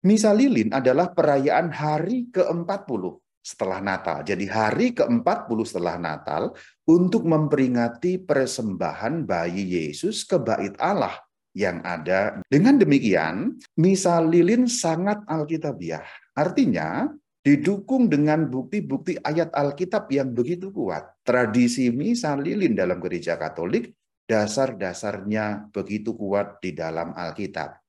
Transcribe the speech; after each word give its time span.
Misa 0.00 0.32
Lilin 0.32 0.72
adalah 0.72 1.12
perayaan 1.12 1.68
hari 1.68 2.32
ke-40 2.32 3.20
setelah 3.44 3.84
Natal. 3.84 4.24
Jadi 4.24 4.48
hari 4.48 4.96
ke-40 4.96 5.58
setelah 5.68 6.00
Natal 6.00 6.56
untuk 6.88 7.28
memperingati 7.28 8.16
persembahan 8.24 9.28
bayi 9.28 9.60
Yesus 9.68 10.24
ke 10.24 10.40
bait 10.40 10.72
Allah 10.80 11.20
yang 11.52 11.84
ada. 11.84 12.40
Dengan 12.48 12.80
demikian, 12.80 13.60
Misa 13.76 14.24
Lilin 14.24 14.64
sangat 14.64 15.20
alkitabiah. 15.28 16.04
Artinya, 16.32 17.04
didukung 17.44 18.08
dengan 18.08 18.48
bukti-bukti 18.48 19.20
ayat 19.20 19.52
Alkitab 19.52 20.08
yang 20.12 20.32
begitu 20.32 20.72
kuat. 20.72 21.20
Tradisi 21.24 21.92
Misa 21.92 22.36
Lilin 22.40 22.72
dalam 22.72 23.00
gereja 23.04 23.36
Katolik 23.36 23.92
dasar-dasarnya 24.24 25.68
begitu 25.72 26.16
kuat 26.16 26.60
di 26.64 26.72
dalam 26.72 27.12
Alkitab. 27.16 27.80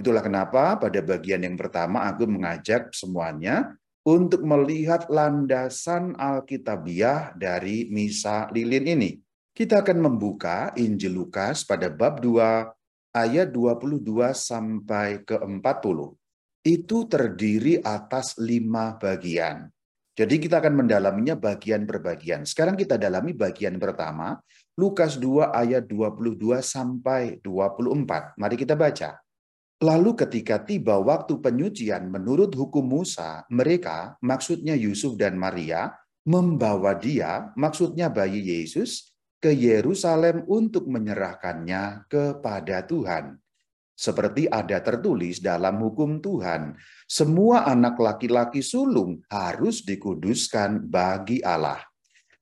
Itulah 0.00 0.24
kenapa 0.24 0.80
pada 0.80 1.04
bagian 1.04 1.44
yang 1.44 1.60
pertama 1.60 2.08
aku 2.08 2.24
mengajak 2.24 2.88
semuanya 2.96 3.76
untuk 4.00 4.40
melihat 4.48 5.04
landasan 5.12 6.16
Alkitabiah 6.16 7.36
dari 7.36 7.84
Misa 7.92 8.48
Lilin 8.48 8.96
ini. 8.96 9.20
Kita 9.52 9.84
akan 9.84 10.00
membuka 10.00 10.72
Injil 10.80 11.20
Lukas 11.20 11.68
pada 11.68 11.92
bab 11.92 12.24
2 12.24 13.12
ayat 13.12 13.52
22 13.52 14.32
sampai 14.32 15.20
ke 15.20 15.36
40. 15.36 15.60
Itu 16.64 17.04
terdiri 17.04 17.84
atas 17.84 18.40
lima 18.40 18.96
bagian. 18.96 19.68
Jadi 20.16 20.40
kita 20.40 20.64
akan 20.64 20.80
mendalaminya 20.80 21.36
bagian 21.36 21.84
per 21.84 22.00
bagian. 22.00 22.48
Sekarang 22.48 22.72
kita 22.72 22.96
dalami 22.96 23.36
bagian 23.36 23.76
pertama, 23.76 24.40
Lukas 24.80 25.20
2 25.20 25.52
ayat 25.52 25.84
22 25.84 26.64
sampai 26.64 27.36
24. 27.44 28.40
Mari 28.40 28.56
kita 28.56 28.72
baca. 28.72 29.20
Lalu 29.80 30.12
ketika 30.12 30.60
tiba 30.60 31.00
waktu 31.00 31.40
penyucian 31.40 32.12
menurut 32.12 32.52
hukum 32.52 32.84
Musa, 32.84 33.48
mereka, 33.48 34.20
maksudnya 34.20 34.76
Yusuf 34.76 35.16
dan 35.16 35.40
Maria, 35.40 35.96
membawa 36.28 36.92
dia, 36.92 37.48
maksudnya 37.56 38.12
bayi 38.12 38.44
Yesus, 38.44 39.16
ke 39.40 39.48
Yerusalem 39.56 40.44
untuk 40.44 40.84
menyerahkannya 40.84 42.12
kepada 42.12 42.84
Tuhan. 42.84 43.40
Seperti 43.96 44.48
ada 44.52 44.84
tertulis 44.84 45.40
dalam 45.40 45.80
hukum 45.80 46.20
Tuhan, 46.20 46.76
semua 47.08 47.64
anak 47.64 47.96
laki-laki 47.96 48.60
sulung 48.60 49.24
harus 49.32 49.80
dikuduskan 49.84 50.92
bagi 50.92 51.40
Allah. 51.40 51.80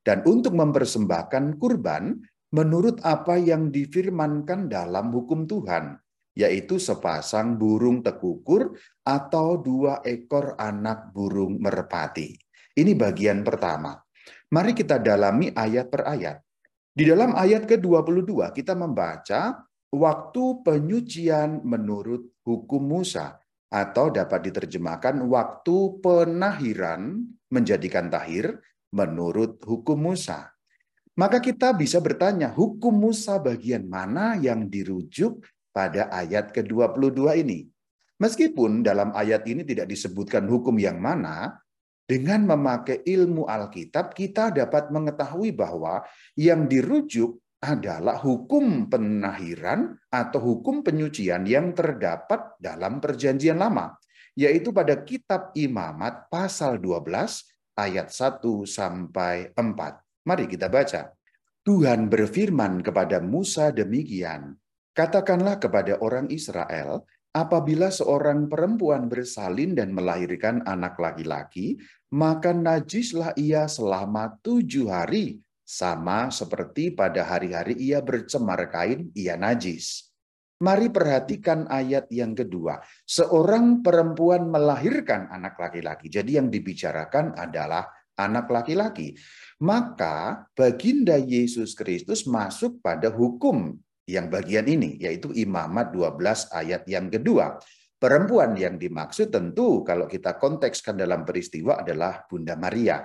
Dan 0.03 0.27
untuk 0.27 0.59
mempersembahkan 0.59 1.59
kurban 1.59 2.19
menurut 2.51 2.99
apa 3.07 3.39
yang 3.39 3.71
difirmankan 3.71 4.67
dalam 4.67 5.15
hukum 5.15 5.47
Tuhan, 5.47 5.99
yaitu 6.39 6.79
sepasang 6.79 7.59
burung 7.59 7.99
tekukur 7.99 8.79
atau 9.03 9.59
dua 9.59 10.07
ekor 10.07 10.55
anak 10.55 11.11
burung 11.11 11.59
merpati. 11.59 12.39
Ini 12.79 12.95
bagian 12.95 13.43
pertama. 13.43 13.99
Mari 14.55 14.71
kita 14.71 15.03
dalami 15.03 15.51
ayat 15.51 15.91
per 15.91 16.07
ayat. 16.07 16.39
Di 16.95 17.03
dalam 17.03 17.35
ayat 17.35 17.67
ke-22 17.67 18.55
kita 18.55 18.79
membaca 18.79 19.67
waktu 19.91 20.45
penyucian 20.63 21.67
menurut 21.67 22.39
hukum 22.47 22.87
Musa 22.87 23.35
atau 23.69 24.09
dapat 24.15 24.49
diterjemahkan 24.49 25.19
waktu 25.27 25.77
penahiran 25.99 27.19
menjadikan 27.51 28.07
tahir 28.09 28.63
menurut 28.95 29.59
hukum 29.67 30.15
Musa. 30.15 30.55
Maka 31.19 31.43
kita 31.43 31.75
bisa 31.75 31.99
bertanya, 31.99 32.55
hukum 32.55 32.95
Musa 32.95 33.43
bagian 33.43 33.91
mana 33.91 34.39
yang 34.39 34.71
dirujuk 34.71 35.43
pada 35.79 36.11
ayat 36.11 36.51
ke-22 36.51 37.23
ini. 37.39 37.71
Meskipun 38.19 38.83
dalam 38.83 39.15
ayat 39.15 39.47
ini 39.47 39.63
tidak 39.63 39.87
disebutkan 39.87 40.51
hukum 40.51 40.75
yang 40.75 40.99
mana, 40.99 41.55
dengan 42.03 42.51
memakai 42.51 43.07
ilmu 43.07 43.47
Alkitab 43.47 44.11
kita 44.11 44.51
dapat 44.51 44.91
mengetahui 44.91 45.55
bahwa 45.55 46.03
yang 46.35 46.67
dirujuk 46.67 47.39
adalah 47.63 48.19
hukum 48.19 48.91
penahiran 48.91 49.95
atau 50.11 50.41
hukum 50.43 50.83
penyucian 50.83 51.47
yang 51.47 51.71
terdapat 51.71 52.59
dalam 52.59 52.99
perjanjian 52.99 53.63
lama, 53.63 53.95
yaitu 54.35 54.75
pada 54.75 54.99
kitab 55.07 55.55
Imamat 55.55 56.27
pasal 56.27 56.83
12 56.83 57.79
ayat 57.79 58.11
1 58.11 58.43
sampai 58.67 59.55
4. 59.55 60.27
Mari 60.27 60.45
kita 60.51 60.67
baca. 60.67 61.15
Tuhan 61.63 62.11
berfirman 62.11 62.83
kepada 62.83 63.23
Musa 63.23 63.71
demikian, 63.71 64.57
Katakanlah 64.99 65.63
kepada 65.63 66.03
orang 66.03 66.27
Israel, 66.27 67.07
apabila 67.31 67.87
seorang 67.87 68.51
perempuan 68.51 69.07
bersalin 69.07 69.79
dan 69.79 69.95
melahirkan 69.95 70.67
anak 70.67 70.99
laki-laki, 70.99 71.79
maka 72.11 72.51
najislah 72.51 73.31
ia 73.39 73.71
selama 73.71 74.35
tujuh 74.43 74.91
hari, 74.91 75.39
sama 75.63 76.35
seperti 76.35 76.91
pada 76.91 77.23
hari-hari 77.23 77.79
ia 77.79 78.03
bercemar 78.03 78.59
kain, 78.75 79.15
ia 79.15 79.39
najis. 79.39 80.11
Mari 80.67 80.91
perhatikan 80.91 81.71
ayat 81.71 82.11
yang 82.11 82.35
kedua. 82.35 82.83
Seorang 83.07 83.87
perempuan 83.87 84.51
melahirkan 84.51 85.31
anak 85.31 85.63
laki-laki. 85.63 86.11
Jadi 86.11 86.43
yang 86.43 86.51
dibicarakan 86.51 87.39
adalah 87.39 87.87
anak 88.19 88.51
laki-laki. 88.51 89.15
Maka 89.63 90.43
baginda 90.59 91.15
Yesus 91.15 91.79
Kristus 91.79 92.27
masuk 92.27 92.83
pada 92.83 93.15
hukum 93.15 93.79
yang 94.09 94.33
bagian 94.33 94.65
ini, 94.65 94.97
yaitu 94.97 95.29
imamat 95.37 95.93
12 95.93 96.49
ayat 96.57 96.89
yang 96.89 97.13
kedua. 97.13 97.61
Perempuan 98.01 98.57
yang 98.57 98.81
dimaksud 98.81 99.29
tentu 99.29 99.85
kalau 99.85 100.09
kita 100.09 100.41
kontekskan 100.41 100.97
dalam 100.97 101.29
peristiwa 101.29 101.85
adalah 101.85 102.25
Bunda 102.25 102.57
Maria. 102.57 103.05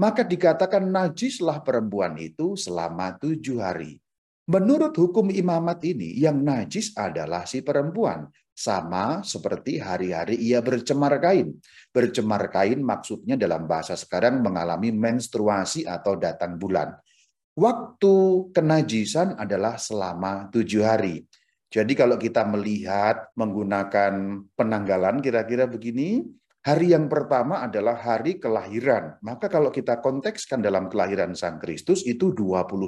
Maka 0.00 0.24
dikatakan 0.24 0.88
najislah 0.88 1.60
perempuan 1.60 2.16
itu 2.16 2.56
selama 2.56 3.20
tujuh 3.20 3.60
hari. 3.60 4.00
Menurut 4.48 4.96
hukum 4.96 5.28
imamat 5.28 5.84
ini, 5.84 6.16
yang 6.16 6.40
najis 6.40 6.96
adalah 6.96 7.44
si 7.44 7.60
perempuan. 7.60 8.26
Sama 8.50 9.24
seperti 9.24 9.80
hari-hari 9.80 10.36
ia 10.40 10.60
bercemar 10.64 11.16
kain. 11.20 11.60
Bercemar 11.92 12.48
kain 12.52 12.80
maksudnya 12.80 13.36
dalam 13.36 13.68
bahasa 13.68 13.96
sekarang 13.96 14.40
mengalami 14.40 14.90
menstruasi 14.92 15.84
atau 15.84 16.16
datang 16.16 16.56
bulan. 16.60 16.92
Waktu 17.60 18.14
kenajisan 18.56 19.36
adalah 19.36 19.76
selama 19.76 20.48
tujuh 20.48 20.80
hari. 20.80 21.28
Jadi 21.68 21.92
kalau 21.92 22.16
kita 22.16 22.48
melihat 22.48 23.28
menggunakan 23.36 24.40
penanggalan 24.56 25.20
kira-kira 25.20 25.68
begini, 25.68 26.24
hari 26.64 26.96
yang 26.96 27.12
pertama 27.12 27.60
adalah 27.60 28.00
hari 28.00 28.40
kelahiran. 28.40 29.20
Maka 29.20 29.52
kalau 29.52 29.68
kita 29.68 30.00
kontekskan 30.00 30.64
dalam 30.64 30.88
kelahiran 30.88 31.36
Sang 31.36 31.60
Kristus 31.60 32.00
itu 32.08 32.32
25 32.32 32.80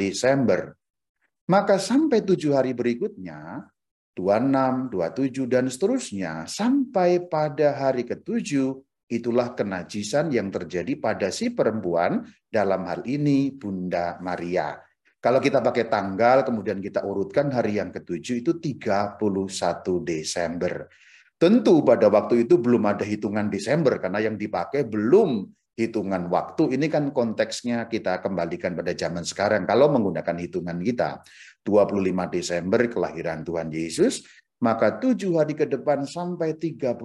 Desember. 0.00 0.72
Maka 1.52 1.76
sampai 1.76 2.24
tujuh 2.24 2.56
hari 2.56 2.72
berikutnya, 2.72 3.68
26, 4.16 4.96
27, 4.96 5.44
dan 5.44 5.68
seterusnya, 5.68 6.32
sampai 6.48 7.20
pada 7.28 7.76
hari 7.76 8.08
ketujuh, 8.08 8.80
Itulah 9.06 9.54
kenajisan 9.54 10.34
yang 10.34 10.50
terjadi 10.50 10.98
pada 10.98 11.30
si 11.30 11.54
perempuan, 11.54 12.26
dalam 12.50 12.82
hal 12.90 13.06
ini 13.06 13.54
Bunda 13.54 14.18
Maria. 14.18 14.74
Kalau 15.22 15.38
kita 15.38 15.62
pakai 15.62 15.86
tanggal, 15.86 16.42
kemudian 16.42 16.78
kita 16.82 17.02
urutkan 17.06 17.50
hari 17.50 17.78
yang 17.78 17.94
ketujuh 17.94 18.42
itu 18.42 18.58
31 18.58 19.18
Desember. 20.02 20.86
Tentu 21.36 21.82
pada 21.86 22.08
waktu 22.08 22.48
itu 22.48 22.58
belum 22.58 22.82
ada 22.86 23.04
hitungan 23.06 23.46
Desember, 23.46 23.98
karena 23.98 24.22
yang 24.22 24.34
dipakai 24.34 24.86
belum 24.86 25.46
hitungan 25.76 26.32
waktu. 26.32 26.72
Ini 26.74 26.86
kan 26.88 27.12
konteksnya 27.12 27.86
kita 27.86 28.24
kembalikan 28.24 28.72
pada 28.72 28.96
zaman 28.96 29.22
sekarang. 29.22 29.68
Kalau 29.68 29.92
menggunakan 29.92 30.36
hitungan 30.40 30.80
kita, 30.80 31.20
25 31.60 32.26
Desember 32.32 32.80
kelahiran 32.88 33.44
Tuhan 33.44 33.68
Yesus, 33.68 34.24
maka 34.56 34.96
tujuh 34.96 35.36
hari 35.36 35.52
ke 35.52 35.68
depan 35.68 36.08
sampai 36.08 36.56
31 36.56 36.96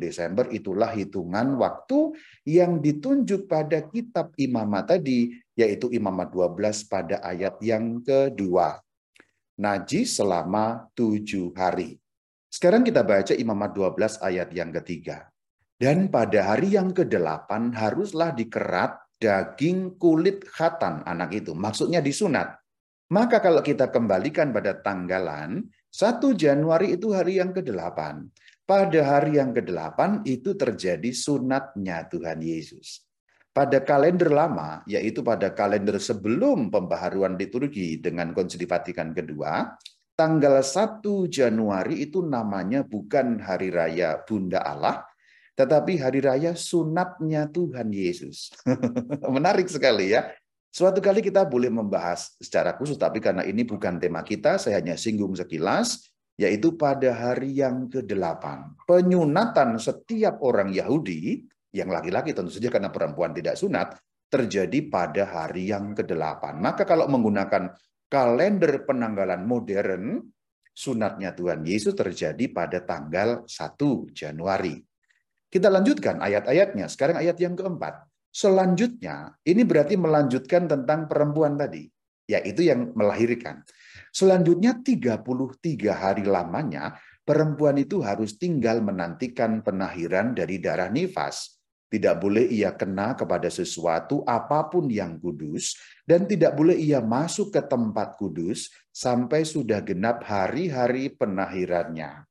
Desember 0.00 0.48
itulah 0.48 0.88
hitungan 0.88 1.60
waktu 1.60 2.16
yang 2.48 2.80
ditunjuk 2.80 3.44
pada 3.44 3.84
kitab 3.84 4.32
imamat 4.40 4.96
tadi, 4.96 5.36
yaitu 5.52 5.92
imamat 5.92 6.32
12 6.32 6.88
pada 6.88 7.20
ayat 7.20 7.60
yang 7.60 8.00
kedua. 8.00 8.80
Najis 9.60 10.16
selama 10.16 10.88
tujuh 10.96 11.52
hari. 11.52 12.00
Sekarang 12.48 12.80
kita 12.80 13.04
baca 13.04 13.36
imamat 13.36 13.70
12 13.76 14.24
ayat 14.24 14.48
yang 14.56 14.72
ketiga. 14.80 15.28
Dan 15.76 16.08
pada 16.08 16.54
hari 16.54 16.72
yang 16.72 16.94
ke-8 16.94 17.74
haruslah 17.76 18.32
dikerat 18.32 18.96
daging 19.20 20.00
kulit 20.00 20.40
khatan 20.48 21.04
anak 21.04 21.36
itu. 21.36 21.52
Maksudnya 21.52 22.00
disunat. 22.00 22.56
Maka 23.12 23.44
kalau 23.44 23.60
kita 23.60 23.92
kembalikan 23.92 24.54
pada 24.54 24.80
tanggalan, 24.80 25.66
1 25.94 26.34
Januari 26.34 26.98
itu 26.98 27.14
hari 27.14 27.38
yang 27.38 27.54
ke-8. 27.54 28.26
Pada 28.66 29.00
hari 29.06 29.38
yang 29.38 29.54
ke-8 29.54 30.26
itu 30.26 30.58
terjadi 30.58 31.14
sunatnya 31.14 32.10
Tuhan 32.10 32.42
Yesus. 32.42 33.06
pada 33.54 33.78
kalender 33.86 34.34
lama, 34.34 34.82
yaitu 34.90 35.22
pada 35.22 35.54
kalender 35.54 36.02
sebelum 36.02 36.74
pembaharuan 36.74 37.38
liturgi 37.38 38.02
dengan 38.02 38.34
Konsili 38.34 38.66
Vatikan 38.66 39.14
kedua, 39.14 39.78
tanggal 40.18 40.58
1 40.58 41.30
Januari 41.30 42.02
itu 42.02 42.26
namanya 42.26 42.82
bukan 42.82 43.38
Hari 43.38 43.70
Raya 43.70 44.18
Bunda 44.26 44.58
Allah, 44.58 45.06
tetapi 45.54 46.02
Hari 46.02 46.18
Raya 46.18 46.58
sunatnya 46.58 47.46
Tuhan 47.46 47.94
Yesus. 47.94 48.50
Menarik 49.38 49.70
sekali 49.70 50.10
ya. 50.10 50.34
Suatu 50.74 50.98
kali 50.98 51.22
kita 51.22 51.46
boleh 51.46 51.70
membahas 51.70 52.34
secara 52.42 52.74
khusus, 52.74 52.98
tapi 52.98 53.22
karena 53.22 53.46
ini 53.46 53.62
bukan 53.62 54.02
tema 54.02 54.26
kita, 54.26 54.58
saya 54.58 54.82
hanya 54.82 54.98
singgung 54.98 55.30
sekilas, 55.38 56.10
yaitu 56.34 56.74
pada 56.74 57.14
hari 57.14 57.62
yang 57.62 57.86
ke-8. 57.86 58.42
Penyunatan 58.82 59.78
setiap 59.78 60.42
orang 60.42 60.74
Yahudi, 60.74 61.46
yang 61.70 61.94
laki-laki 61.94 62.34
tentu 62.34 62.50
saja 62.50 62.74
karena 62.74 62.90
perempuan 62.90 63.30
tidak 63.30 63.54
sunat, 63.54 63.94
terjadi 64.26 64.90
pada 64.90 65.22
hari 65.30 65.70
yang 65.70 65.94
ke-8. 65.94 66.58
Maka 66.58 66.82
kalau 66.82 67.06
menggunakan 67.06 67.70
kalender 68.10 68.82
penanggalan 68.82 69.46
modern, 69.46 70.26
sunatnya 70.74 71.38
Tuhan 71.38 71.62
Yesus 71.62 71.94
terjadi 71.94 72.50
pada 72.50 72.82
tanggal 72.82 73.46
1 73.46 74.10
Januari. 74.10 74.82
Kita 75.46 75.70
lanjutkan 75.70 76.18
ayat-ayatnya. 76.18 76.90
Sekarang 76.90 77.22
ayat 77.22 77.38
yang 77.38 77.54
keempat. 77.54 78.10
Selanjutnya, 78.34 79.30
ini 79.46 79.62
berarti 79.62 79.94
melanjutkan 79.94 80.66
tentang 80.66 81.06
perempuan 81.06 81.54
tadi, 81.54 81.86
yaitu 82.26 82.66
yang 82.66 82.90
melahirkan. 82.98 83.62
Selanjutnya 84.10 84.82
33 84.82 85.22
hari 85.94 86.26
lamanya 86.26 86.98
perempuan 87.22 87.78
itu 87.78 88.02
harus 88.02 88.34
tinggal 88.34 88.82
menantikan 88.82 89.62
penahiran 89.62 90.34
dari 90.34 90.58
darah 90.58 90.90
nifas. 90.90 91.62
Tidak 91.86 92.18
boleh 92.18 92.50
ia 92.50 92.74
kena 92.74 93.14
kepada 93.14 93.46
sesuatu 93.46 94.26
apa 94.26 94.66
pun 94.66 94.90
yang 94.90 95.22
kudus 95.22 95.78
dan 96.02 96.26
tidak 96.26 96.58
boleh 96.58 96.74
ia 96.74 96.98
masuk 96.98 97.54
ke 97.54 97.62
tempat 97.62 98.18
kudus 98.18 98.66
sampai 98.90 99.46
sudah 99.46 99.78
genap 99.78 100.26
hari-hari 100.26 101.06
penahirannya. 101.14 102.26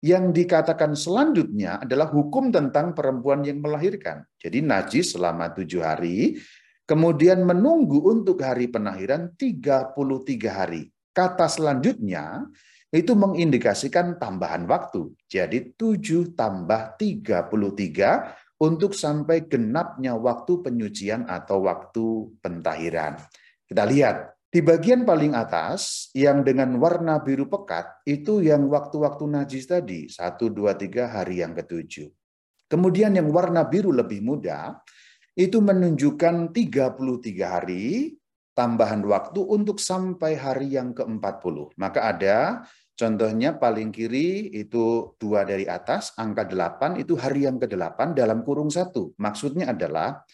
Yang 0.00 0.24
dikatakan 0.32 0.96
selanjutnya 0.96 1.84
adalah 1.84 2.08
hukum 2.08 2.48
tentang 2.48 2.96
perempuan 2.96 3.44
yang 3.44 3.60
melahirkan. 3.60 4.24
Jadi 4.40 4.64
najis 4.64 5.12
selama 5.12 5.52
tujuh 5.52 5.84
hari, 5.84 6.40
kemudian 6.88 7.44
menunggu 7.44 8.00
untuk 8.08 8.40
hari 8.40 8.72
penahiran 8.72 9.36
33 9.36 9.92
hari. 10.48 10.88
Kata 11.12 11.52
selanjutnya 11.52 12.48
itu 12.90 13.12
mengindikasikan 13.12 14.16
tambahan 14.16 14.64
waktu. 14.64 15.12
Jadi 15.28 15.76
7 15.76 16.32
tambah 16.32 16.96
33 16.96 18.56
untuk 18.60 18.96
sampai 18.96 19.44
genapnya 19.44 20.16
waktu 20.16 20.64
penyucian 20.64 21.28
atau 21.28 21.68
waktu 21.68 22.34
pentahiran. 22.40 23.20
Kita 23.68 23.84
lihat 23.84 24.39
di 24.50 24.60
bagian 24.66 25.06
paling 25.06 25.38
atas, 25.38 26.10
yang 26.10 26.42
dengan 26.42 26.74
warna 26.82 27.22
biru 27.22 27.46
pekat, 27.46 28.02
itu 28.02 28.42
yang 28.42 28.66
waktu-waktu 28.66 29.24
najis 29.30 29.70
tadi, 29.70 30.10
1, 30.10 30.50
2, 30.50 30.74
3 30.74 31.06
hari 31.06 31.38
yang 31.38 31.54
ketujuh. 31.54 32.10
Kemudian 32.66 33.14
yang 33.14 33.30
warna 33.30 33.62
biru 33.62 33.94
lebih 33.94 34.18
muda, 34.26 34.82
itu 35.38 35.62
menunjukkan 35.62 36.50
33 36.50 37.46
hari 37.46 38.18
tambahan 38.58 39.06
waktu 39.06 39.38
untuk 39.38 39.78
sampai 39.78 40.34
hari 40.34 40.74
yang 40.74 40.98
ke-40. 40.98 41.78
Maka 41.78 42.10
ada 42.10 42.66
contohnya 42.98 43.54
paling 43.54 43.94
kiri 43.94 44.50
itu 44.50 45.14
dua 45.16 45.46
dari 45.46 45.64
atas, 45.70 46.10
angka 46.18 46.44
8 46.44 46.98
itu 46.98 47.14
hari 47.14 47.46
yang 47.46 47.62
ke-8 47.62 48.18
dalam 48.18 48.42
kurung 48.42 48.68
satu. 48.68 49.14
Maksudnya 49.14 49.70
adalah 49.70 50.26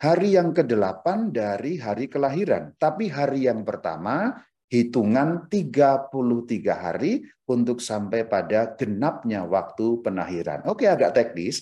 hari 0.00 0.40
yang 0.40 0.56
ke-8 0.56 1.28
dari 1.30 1.76
hari 1.76 2.08
kelahiran. 2.08 2.72
Tapi 2.80 3.12
hari 3.12 3.46
yang 3.46 3.62
pertama 3.68 4.32
hitungan 4.72 5.44
33 5.52 6.08
hari 6.72 7.28
untuk 7.44 7.84
sampai 7.84 8.24
pada 8.24 8.72
genapnya 8.80 9.44
waktu 9.44 10.00
penahiran. 10.00 10.64
Oke, 10.64 10.88
agak 10.88 11.12
teknis. 11.12 11.60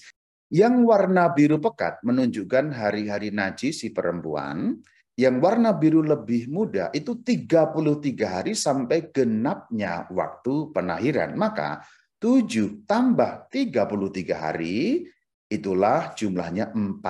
Yang 0.49 0.81
warna 0.88 1.29
biru 1.29 1.61
pekat 1.61 2.00
menunjukkan 2.06 2.73
hari-hari 2.73 3.29
najis 3.29 3.85
si 3.85 3.93
perempuan. 3.93 4.81
Yang 5.19 5.37
warna 5.43 5.75
biru 5.75 6.00
lebih 6.00 6.46
muda 6.46 6.94
itu 6.94 7.20
33 7.20 7.75
hari 8.23 8.55
sampai 8.55 9.11
genapnya 9.11 10.06
waktu 10.14 10.70
penahiran. 10.70 11.35
Maka 11.35 11.82
7 12.23 12.87
tambah 12.87 13.50
33 13.50 14.31
hari 14.38 15.05
itulah 15.48 16.12
jumlahnya 16.14 16.70
40 16.76 17.02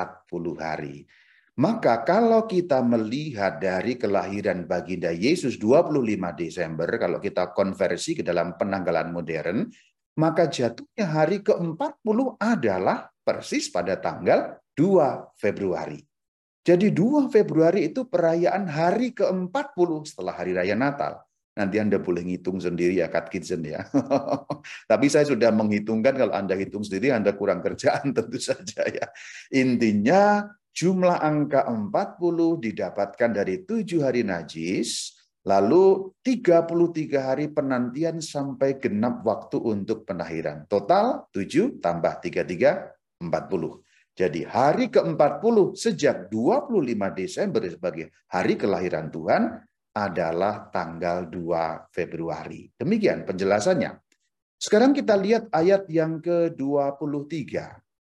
hari. 0.59 1.05
Maka 1.59 2.07
kalau 2.07 2.47
kita 2.47 2.79
melihat 2.87 3.59
dari 3.59 3.99
kelahiran 3.99 4.63
baginda 4.71 5.11
Yesus 5.11 5.59
25 5.59 5.91
Desember, 6.39 6.87
kalau 7.03 7.19
kita 7.19 7.51
konversi 7.51 8.15
ke 8.15 8.23
dalam 8.23 8.55
penanggalan 8.55 9.11
modern, 9.11 9.67
maka 10.23 10.47
jatuhnya 10.47 11.07
hari 11.11 11.43
ke-40 11.43 12.19
adalah 12.39 13.11
persis 13.27 13.71
pada 13.75 13.99
tanggal 13.99 14.55
2 14.79 15.35
Februari. 15.35 15.99
Jadi 16.63 16.95
2 16.95 17.27
Februari 17.27 17.91
itu 17.91 18.07
perayaan 18.07 18.71
hari 18.71 19.11
ke-40 19.11 19.91
setelah 20.07 20.35
hari 20.39 20.55
raya 20.55 20.79
Natal. 20.79 21.28
Nanti 21.59 21.83
Anda 21.83 21.99
boleh 21.99 22.23
ngitung 22.23 22.63
sendiri 22.63 23.03
ya, 23.03 23.11
Kat 23.11 23.27
Kitchen 23.27 23.67
ya. 23.67 23.83
Tapi 24.91 25.11
saya 25.11 25.27
sudah 25.27 25.51
menghitungkan 25.51 26.15
kalau 26.15 26.31
Anda 26.31 26.55
hitung 26.55 26.87
sendiri 26.87 27.11
Anda 27.11 27.35
kurang 27.35 27.67
kerjaan 27.67 28.13
tentu 28.17 28.39
saja 28.39 28.87
ya. 28.87 29.11
Intinya 29.51 30.47
jumlah 30.71 31.19
angka 31.19 31.67
40 31.67 32.63
didapatkan 32.63 33.31
dari 33.35 33.67
tujuh 33.67 34.07
hari 34.07 34.23
najis, 34.23 35.19
lalu 35.43 36.15
33 36.23 37.19
hari 37.19 37.51
penantian 37.51 38.23
sampai 38.23 38.79
genap 38.79 39.27
waktu 39.27 39.59
untuk 39.59 40.07
penahiran. 40.07 40.63
Total 40.71 41.27
7 41.35 41.83
tambah 41.83 42.23
33, 42.23 43.19
40. 43.19 43.83
Jadi 44.19 44.43
hari 44.43 44.91
ke-40 44.91 45.79
sejak 45.79 46.27
25 46.27 46.75
Desember 47.15 47.63
sebagai 47.71 48.11
hari 48.27 48.59
kelahiran 48.59 49.15
Tuhan 49.15 49.63
adalah 49.95 50.69
tanggal 50.73 51.27
2 51.31 51.93
Februari. 51.93 52.69
Demikian 52.75 53.25
penjelasannya. 53.25 53.97
Sekarang 54.59 54.91
kita 54.91 55.15
lihat 55.15 55.49
ayat 55.55 55.87
yang 55.87 56.19
ke-23. 56.19 57.55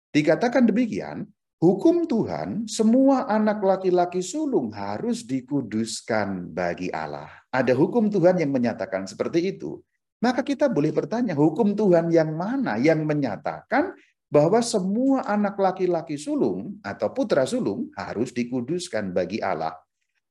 Dikatakan 0.10 0.64
demikian, 0.66 1.28
Hukum 1.60 2.08
Tuhan, 2.08 2.72
semua 2.72 3.28
anak 3.28 3.60
laki-laki 3.60 4.24
sulung 4.24 4.72
harus 4.72 5.28
dikuduskan 5.28 6.56
bagi 6.56 6.88
Allah. 6.88 7.28
Ada 7.52 7.76
hukum 7.76 8.08
Tuhan 8.08 8.40
yang 8.40 8.56
menyatakan 8.56 9.04
seperti 9.04 9.60
itu. 9.60 9.84
Maka 10.24 10.40
kita 10.40 10.72
boleh 10.72 10.96
bertanya, 10.96 11.36
hukum 11.36 11.76
Tuhan 11.76 12.16
yang 12.16 12.32
mana 12.32 12.80
yang 12.80 13.04
menyatakan 13.04 13.92
bahwa 14.32 14.64
semua 14.64 15.28
anak 15.28 15.60
laki-laki 15.60 16.16
sulung 16.16 16.80
atau 16.80 17.12
putra 17.12 17.44
sulung 17.44 17.92
harus 17.92 18.32
dikuduskan 18.32 19.12
bagi 19.12 19.44
Allah. 19.44 19.76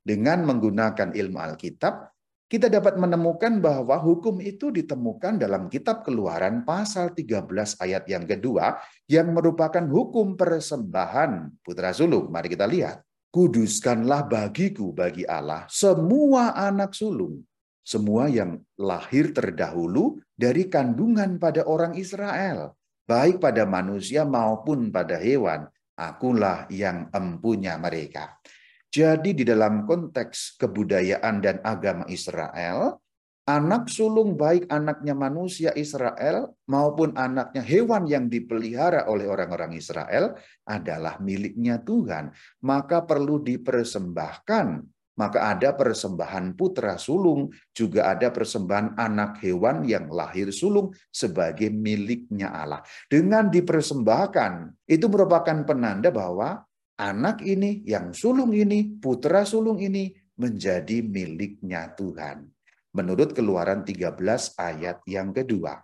Dengan 0.09 0.41
menggunakan 0.49 1.13
ilmu 1.13 1.37
Alkitab, 1.37 2.17
kita 2.49 2.73
dapat 2.73 2.97
menemukan 2.97 3.61
bahwa 3.61 4.01
hukum 4.01 4.41
itu 4.41 4.73
ditemukan 4.73 5.37
dalam 5.37 5.69
kitab 5.69 6.01
keluaran 6.01 6.65
pasal 6.65 7.13
13 7.13 7.45
ayat 7.77 8.09
yang 8.09 8.25
kedua 8.25 8.81
yang 9.05 9.37
merupakan 9.37 9.85
hukum 9.85 10.33
persembahan 10.33 11.61
putra 11.61 11.93
sulung. 11.93 12.33
Mari 12.33 12.49
kita 12.49 12.65
lihat. 12.65 13.05
Kuduskanlah 13.29 14.25
bagiku 14.25 14.97
bagi 14.97 15.29
Allah 15.29 15.69
semua 15.69 16.57
anak 16.57 16.97
sulung. 16.97 17.45
Semua 17.85 18.33
yang 18.33 18.57
lahir 18.81 19.37
terdahulu 19.37 20.17
dari 20.33 20.73
kandungan 20.73 21.37
pada 21.37 21.69
orang 21.69 22.01
Israel. 22.01 22.73
Baik 23.05 23.45
pada 23.45 23.69
manusia 23.69 24.25
maupun 24.25 24.89
pada 24.89 25.21
hewan. 25.21 25.69
Akulah 26.01 26.65
yang 26.73 27.13
empunya 27.13 27.77
mereka. 27.77 28.41
Jadi 28.89 29.37
di 29.37 29.45
dalam 29.45 29.85
konteks 29.85 30.57
kebudayaan 30.57 31.45
dan 31.45 31.61
agama 31.61 32.09
Israel, 32.09 32.97
anak 33.45 33.93
sulung 33.93 34.33
baik 34.37 34.65
anaknya 34.73 35.13
manusia 35.13 35.77
Israel 35.77 36.57
maupun 36.69 37.13
anaknya 37.13 37.61
hewan 37.61 38.09
yang 38.09 38.33
dipelihara 38.33 39.05
oleh 39.09 39.29
orang-orang 39.29 39.77
Israel 39.77 40.37
adalah 40.65 41.21
miliknya 41.21 41.85
Tuhan. 41.85 42.33
Maka 42.65 43.05
perlu 43.05 43.45
dipersembahkan. 43.45 44.97
Maka 45.19 45.51
ada 45.51 45.75
persembahan 45.75 46.55
putra 46.55 46.95
sulung, 46.95 47.51
juga 47.75 48.15
ada 48.15 48.31
persembahan 48.31 48.95
anak 48.95 49.43
hewan 49.43 49.83
yang 49.83 50.07
lahir 50.15 50.55
sulung 50.55 50.95
sebagai 51.11 51.75
miliknya 51.75 52.55
Allah. 52.55 52.87
Dengan 53.11 53.51
dipersembahkan, 53.51 54.87
itu 54.87 55.11
merupakan 55.11 55.67
penanda 55.67 56.15
bahwa 56.15 56.63
anak 56.99 57.47
ini, 57.47 57.87
yang 57.87 58.11
sulung 58.11 58.51
ini, 58.51 58.99
putra 58.99 59.47
sulung 59.47 59.79
ini 59.79 60.11
menjadi 60.37 61.01
miliknya 61.01 61.95
Tuhan. 61.95 62.45
Menurut 62.93 63.33
keluaran 63.33 63.87
13 63.87 64.59
ayat 64.59 65.01
yang 65.07 65.31
kedua. 65.31 65.79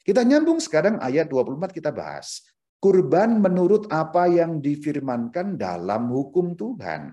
Kita 0.00 0.24
nyambung 0.24 0.56
sekarang 0.58 0.96
ayat 1.04 1.28
24 1.28 1.68
kita 1.76 1.92
bahas. 1.92 2.48
kurban 2.78 3.42
menurut 3.42 3.90
apa 3.90 4.30
yang 4.30 4.62
difirmankan 4.62 5.58
dalam 5.58 6.14
hukum 6.14 6.54
Tuhan. 6.54 7.10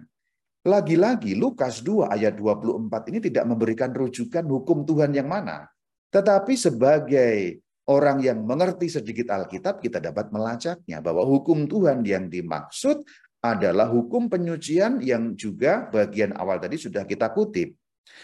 Lagi-lagi 0.61 1.33
Lukas 1.33 1.81
2 1.81 2.05
ayat 2.05 2.37
24 2.37 3.09
ini 3.09 3.17
tidak 3.17 3.49
memberikan 3.49 3.89
rujukan 3.89 4.45
hukum 4.45 4.85
Tuhan 4.85 5.17
yang 5.17 5.25
mana. 5.25 5.65
Tetapi 6.13 6.53
sebagai 6.53 7.65
orang 7.89 8.21
yang 8.21 8.41
mengerti 8.41 8.89
sedikit 8.89 9.29
Alkitab, 9.33 9.81
kita 9.81 10.01
dapat 10.01 10.33
melacaknya 10.33 11.01
bahwa 11.01 11.21
hukum 11.25 11.69
Tuhan 11.69 12.01
yang 12.01 12.29
dimaksud 12.29 13.05
adalah 13.53 13.85
hukum 13.85 14.25
penyucian 14.25 14.97
yang 15.05 15.37
juga 15.37 15.85
bagian 15.93 16.33
awal 16.33 16.57
tadi 16.57 16.81
sudah 16.81 17.05
kita 17.05 17.29
kutip. 17.29 17.77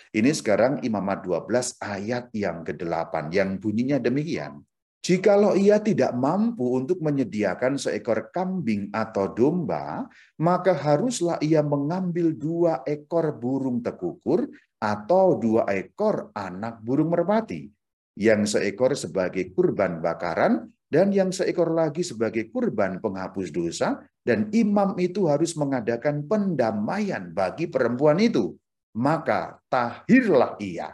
Ini 0.09 0.31
sekarang 0.33 0.81
Imamat 0.81 1.25
12 1.27 1.77
ayat 1.77 2.33
yang 2.33 2.65
ke-8 2.65 3.29
yang 3.29 3.61
bunyinya 3.61 4.01
demikian. 4.01 4.65
Jikalau 5.01 5.57
ia 5.57 5.81
tidak 5.81 6.13
mampu 6.13 6.77
untuk 6.77 7.01
menyediakan 7.01 7.73
seekor 7.81 8.29
kambing 8.29 8.93
atau 8.93 9.33
domba, 9.33 10.05
maka 10.37 10.77
haruslah 10.77 11.41
ia 11.41 11.65
mengambil 11.65 12.37
dua 12.37 12.85
ekor 12.85 13.33
burung 13.33 13.81
tekukur 13.81 14.45
atau 14.77 15.41
dua 15.41 15.65
ekor 15.73 16.29
anak 16.37 16.85
burung 16.85 17.09
merpati, 17.09 17.65
yang 18.13 18.45
seekor 18.45 18.93
sebagai 18.93 19.49
kurban 19.57 20.05
bakaran 20.05 20.69
dan 20.91 21.15
yang 21.15 21.31
seekor 21.31 21.71
lagi 21.71 22.03
sebagai 22.03 22.51
kurban 22.51 22.99
penghapus 22.99 23.49
dosa, 23.55 24.03
dan 24.21 24.51
imam 24.51 24.99
itu 24.99 25.31
harus 25.31 25.55
mengadakan 25.55 26.27
pendamaian 26.27 27.31
bagi 27.31 27.71
perempuan 27.71 28.19
itu. 28.19 28.53
Maka 28.99 29.55
tahirlah 29.71 30.59
ia. 30.59 30.91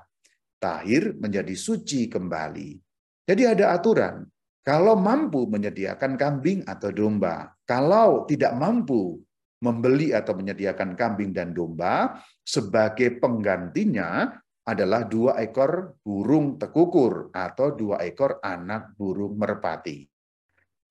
Tahir 0.61 1.17
menjadi 1.17 1.53
suci 1.57 2.05
kembali 2.05 2.87
jadi 3.27 3.51
ada 3.51 3.75
aturan. 3.75 4.23
Kalau 4.63 4.95
mampu 4.95 5.47
menyediakan 5.51 6.15
kambing 6.15 6.63
atau 6.63 6.95
domba, 6.95 7.51
kalau 7.67 8.23
tidak 8.23 8.55
mampu 8.55 9.19
membeli 9.59 10.15
atau 10.15 10.31
menyediakan 10.35 10.95
kambing 10.95 11.35
dan 11.35 11.51
domba, 11.51 12.23
sebagai 12.47 13.19
penggantinya 13.19 14.31
adalah 14.67 15.07
dua 15.07 15.39
ekor 15.39 15.95
burung 16.03 16.59
tekukur 16.59 17.31
atau 17.31 17.71
dua 17.71 18.03
ekor 18.03 18.43
anak 18.43 18.91
burung 18.99 19.39
merpati. 19.39 20.03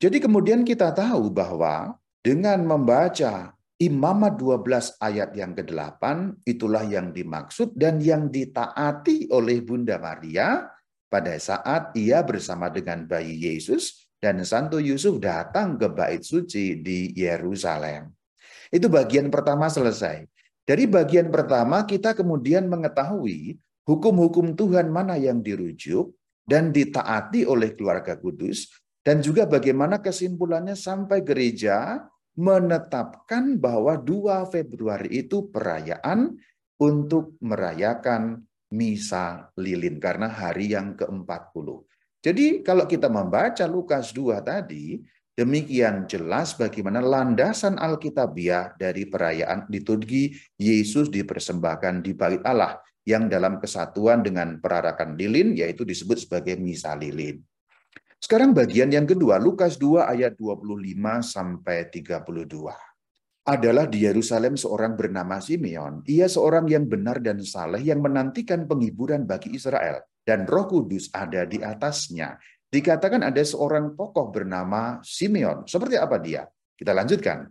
Jadi 0.01 0.17
kemudian 0.17 0.65
kita 0.65 0.97
tahu 0.97 1.29
bahwa 1.29 1.93
dengan 2.25 2.65
membaca 2.65 3.53
Imamat 3.77 4.41
12 4.41 4.97
ayat 5.05 5.37
yang 5.37 5.53
ke-8 5.53 6.01
itulah 6.49 6.81
yang 6.89 7.13
dimaksud 7.13 7.77
dan 7.77 8.01
yang 8.01 8.33
ditaati 8.33 9.29
oleh 9.29 9.61
Bunda 9.61 10.01
Maria 10.01 10.65
pada 11.13 11.37
saat 11.37 11.93
ia 11.93 12.25
bersama 12.25 12.73
dengan 12.73 13.05
bayi 13.05 13.37
Yesus 13.37 14.09
dan 14.17 14.41
Santo 14.49 14.81
Yusuf 14.81 15.21
datang 15.21 15.77
ke 15.77 15.93
bait 15.93 16.25
suci 16.25 16.81
di 16.81 17.13
Yerusalem. 17.21 18.17
Itu 18.73 18.89
bagian 18.89 19.29
pertama 19.29 19.69
selesai. 19.69 20.25
Dari 20.65 20.89
bagian 20.89 21.29
pertama 21.29 21.85
kita 21.85 22.17
kemudian 22.17 22.73
mengetahui 22.73 23.61
hukum-hukum 23.87 24.59
Tuhan 24.59 24.91
mana 24.91 25.15
yang 25.17 25.41
dirujuk 25.41 26.13
dan 26.43 26.75
ditaati 26.75 27.47
oleh 27.47 27.73
keluarga 27.79 28.19
kudus 28.19 28.71
dan 29.07 29.23
juga 29.23 29.47
bagaimana 29.47 30.03
kesimpulannya 30.03 30.75
sampai 30.75 31.23
gereja 31.23 32.03
menetapkan 32.37 33.57
bahwa 33.57 33.97
2 33.97 34.53
Februari 34.53 35.25
itu 35.25 35.49
perayaan 35.49 36.37
untuk 36.77 37.39
merayakan 37.41 38.45
misa 38.75 39.49
lilin 39.57 39.97
karena 39.97 40.29
hari 40.29 40.77
yang 40.77 40.93
ke-40. 40.99 41.67
Jadi 42.21 42.47
kalau 42.61 42.85
kita 42.85 43.07
membaca 43.07 43.65
Lukas 43.65 44.13
2 44.13 44.43
tadi, 44.43 45.01
demikian 45.33 46.05
jelas 46.11 46.59
bagaimana 46.59 47.01
landasan 47.01 47.79
Alkitabiah 47.79 48.75
dari 48.77 49.07
perayaan 49.07 49.71
liturgi 49.71 50.35
Yesus 50.59 51.09
dipersembahkan 51.09 52.05
di 52.05 52.13
bait 52.13 52.43
Allah 52.45 52.83
yang 53.07 53.31
dalam 53.31 53.63
kesatuan 53.63 54.21
dengan 54.21 54.59
perarakan 54.59 55.15
lilin 55.15 55.55
yaitu 55.55 55.87
disebut 55.87 56.27
sebagai 56.27 56.59
misa 56.59 56.93
lilin. 56.99 57.39
Sekarang 58.19 58.51
bagian 58.51 58.91
yang 58.91 59.07
kedua, 59.07 59.39
Lukas 59.39 59.79
2 59.79 60.03
ayat 60.03 60.35
25 60.35 61.23
sampai 61.23 61.87
32 61.87 62.27
adalah 63.47 63.87
di 63.87 64.03
Yerusalem 64.03 64.59
seorang 64.59 64.99
bernama 64.99 65.39
Simeon. 65.39 66.03
Ia 66.03 66.27
seorang 66.27 66.67
yang 66.67 66.91
benar 66.91 67.23
dan 67.23 67.39
saleh 67.39 67.79
yang 67.87 68.03
menantikan 68.03 68.67
penghiburan 68.67 69.23
bagi 69.23 69.55
Israel. 69.55 70.03
Dan 70.27 70.43
roh 70.51 70.67
kudus 70.67 71.07
ada 71.15 71.47
di 71.47 71.63
atasnya. 71.63 72.35
Dikatakan 72.67 73.23
ada 73.23 73.39
seorang 73.47 73.95
tokoh 73.95 74.35
bernama 74.35 74.99
Simeon. 75.07 75.63
Seperti 75.71 75.95
apa 75.95 76.19
dia? 76.19 76.43
Kita 76.75 76.91
lanjutkan. 76.91 77.47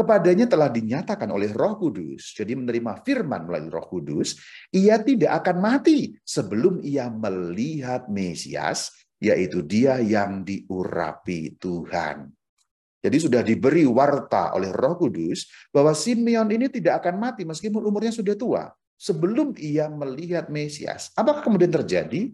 Kepadanya 0.00 0.48
telah 0.48 0.72
dinyatakan 0.72 1.28
oleh 1.28 1.52
roh 1.52 1.76
kudus. 1.76 2.32
Jadi 2.32 2.56
menerima 2.56 3.04
firman 3.04 3.44
melalui 3.44 3.68
roh 3.68 3.84
kudus. 3.84 4.40
Ia 4.72 4.96
tidak 5.04 5.44
akan 5.44 5.56
mati 5.60 6.16
sebelum 6.24 6.80
ia 6.80 7.12
melihat 7.12 8.08
Mesias. 8.08 8.96
Yaitu 9.20 9.60
dia 9.60 10.00
yang 10.00 10.40
diurapi 10.40 11.60
Tuhan. 11.60 12.32
Jadi 13.00 13.16
sudah 13.16 13.44
diberi 13.44 13.84
warta 13.84 14.56
oleh 14.56 14.72
Roh 14.72 14.96
Kudus 14.96 15.48
bahwa 15.72 15.96
Simeon 15.96 16.48
ini 16.52 16.72
tidak 16.72 17.04
akan 17.04 17.16
mati 17.16 17.48
meskipun 17.48 17.80
umurnya 17.80 18.12
sudah 18.12 18.36
tua 18.36 18.68
sebelum 19.00 19.56
ia 19.56 19.88
melihat 19.88 20.52
Mesias. 20.52 21.08
Apakah 21.16 21.40
kemudian 21.40 21.72
terjadi? 21.72 22.28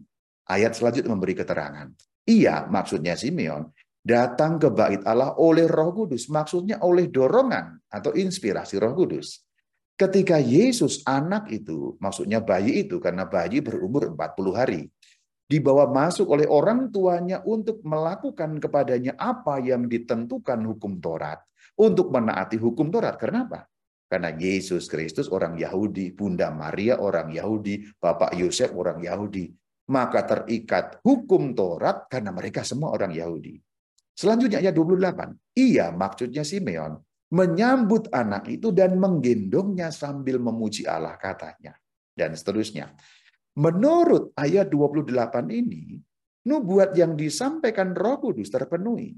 Ayat 0.47 0.75
selanjutnya 0.79 1.11
memberi 1.11 1.35
keterangan. 1.39 1.91
Ia, 2.27 2.67
maksudnya 2.67 3.15
Simeon, 3.15 3.71
datang 4.07 4.63
ke 4.63 4.71
bait 4.71 5.03
Allah 5.03 5.35
oleh 5.35 5.67
Roh 5.67 5.91
Kudus, 5.91 6.31
maksudnya 6.31 6.79
oleh 6.87 7.11
dorongan 7.11 7.91
atau 7.91 8.15
inspirasi 8.15 8.79
Roh 8.79 8.95
Kudus. 8.95 9.43
Ketika 9.99 10.39
Yesus 10.39 11.03
anak 11.03 11.51
itu, 11.51 11.99
maksudnya 11.99 12.39
bayi 12.39 12.87
itu 12.87 13.03
karena 13.03 13.27
bayi 13.27 13.59
berumur 13.59 14.15
40 14.15 14.55
hari, 14.55 14.87
dibawa 15.51 15.91
masuk 15.91 16.31
oleh 16.31 16.47
orang 16.47 16.95
tuanya 16.95 17.43
untuk 17.43 17.83
melakukan 17.83 18.63
kepadanya 18.63 19.19
apa 19.19 19.59
yang 19.59 19.91
ditentukan 19.91 20.63
hukum 20.71 21.03
Taurat, 21.03 21.43
untuk 21.75 22.15
menaati 22.15 22.61
hukum 22.63 22.93
Taurat. 22.93 23.19
Kenapa? 23.19 23.67
Karena 24.07 24.31
Yesus 24.31 24.87
Kristus 24.87 25.27
orang 25.35 25.59
Yahudi, 25.59 26.15
Bunda 26.15 26.55
Maria 26.55 27.03
orang 27.03 27.35
Yahudi, 27.35 27.91
Bapak 27.99 28.39
Yosef 28.39 28.71
orang 28.71 29.03
Yahudi. 29.03 29.51
Maka 29.91 30.23
terikat 30.23 31.03
hukum 31.03 31.57
Taurat 31.59 32.07
karena 32.07 32.31
mereka 32.31 32.63
semua 32.63 32.95
orang 32.95 33.11
Yahudi. 33.11 33.66
Selanjutnya 34.17 34.65
ayat 34.65 34.73
28. 34.73 35.37
Ia 35.61 35.93
maksudnya 35.93 36.41
Simeon 36.41 36.97
menyambut 37.31 38.09
anak 38.15 38.49
itu 38.49 38.73
dan 38.73 38.97
menggendongnya 38.97 39.93
sambil 39.93 40.41
memuji 40.41 40.89
Allah 40.89 41.21
katanya. 41.21 41.77
Dan 42.17 42.33
seterusnya. 42.33 42.97
Menurut 43.61 44.33
ayat 44.33 44.73
28 44.73 45.13
ini, 45.53 46.01
nubuat 46.49 46.97
yang 46.97 47.13
disampaikan 47.13 47.93
Roh 47.93 48.17
Kudus 48.21 48.49
terpenuhi. 48.49 49.13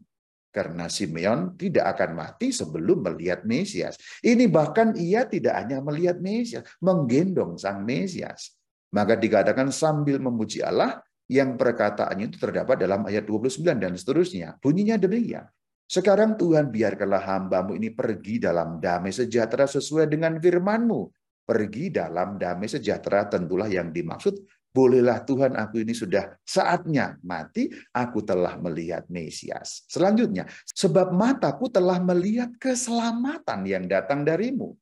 Karena 0.49 0.91
Simeon 0.91 1.55
tidak 1.55 1.95
akan 1.95 2.11
mati 2.19 2.51
sebelum 2.51 3.05
melihat 3.05 3.47
Mesias. 3.47 4.01
Ini 4.25 4.49
bahkan 4.51 4.97
ia 4.99 5.29
tidak 5.29 5.55
hanya 5.55 5.79
melihat 5.79 6.19
Mesias, 6.19 6.67
menggendong 6.83 7.55
sang 7.61 7.87
Mesias. 7.87 8.57
Maka 8.91 9.15
dikatakan 9.15 9.69
sambil 9.69 10.17
memuji 10.17 10.65
Allah, 10.65 11.05
yang 11.29 11.61
perkataannya 11.61 12.33
itu 12.33 12.41
terdapat 12.41 12.81
dalam 12.81 13.05
ayat 13.05 13.29
29 13.29 13.65
dan 13.77 13.93
seterusnya. 13.95 14.57
Bunyinya 14.59 14.97
demikian. 14.97 15.45
Sekarang 15.89 16.37
Tuhan 16.37 16.69
biarkanlah 16.69 17.25
hambamu 17.25 17.73
ini 17.77 17.89
pergi 17.93 18.41
dalam 18.41 18.77
damai 18.77 19.13
sejahtera 19.13 19.65
sesuai 19.65 20.09
dengan 20.09 20.37
firmanmu 20.37 21.09
pergi 21.49 21.89
dalam 21.89 22.37
damai 22.37 22.69
sejahtera 22.69 23.25
tentulah 23.25 23.73
yang 23.73 23.89
dimaksud 23.89 24.37
bolehlah 24.69 25.25
Tuhan 25.25 25.57
aku 25.57 25.81
ini 25.81 25.97
sudah 25.97 26.37
saatnya 26.45 27.17
mati 27.25 27.73
aku 27.97 28.21
telah 28.21 28.61
melihat 28.61 29.09
Mesias 29.09 29.89
selanjutnya 29.89 30.45
sebab 30.77 31.09
mataku 31.17 31.73
telah 31.73 31.97
melihat 32.05 32.53
keselamatan 32.61 33.65
yang 33.65 33.89
datang 33.89 34.29
darimu 34.29 34.77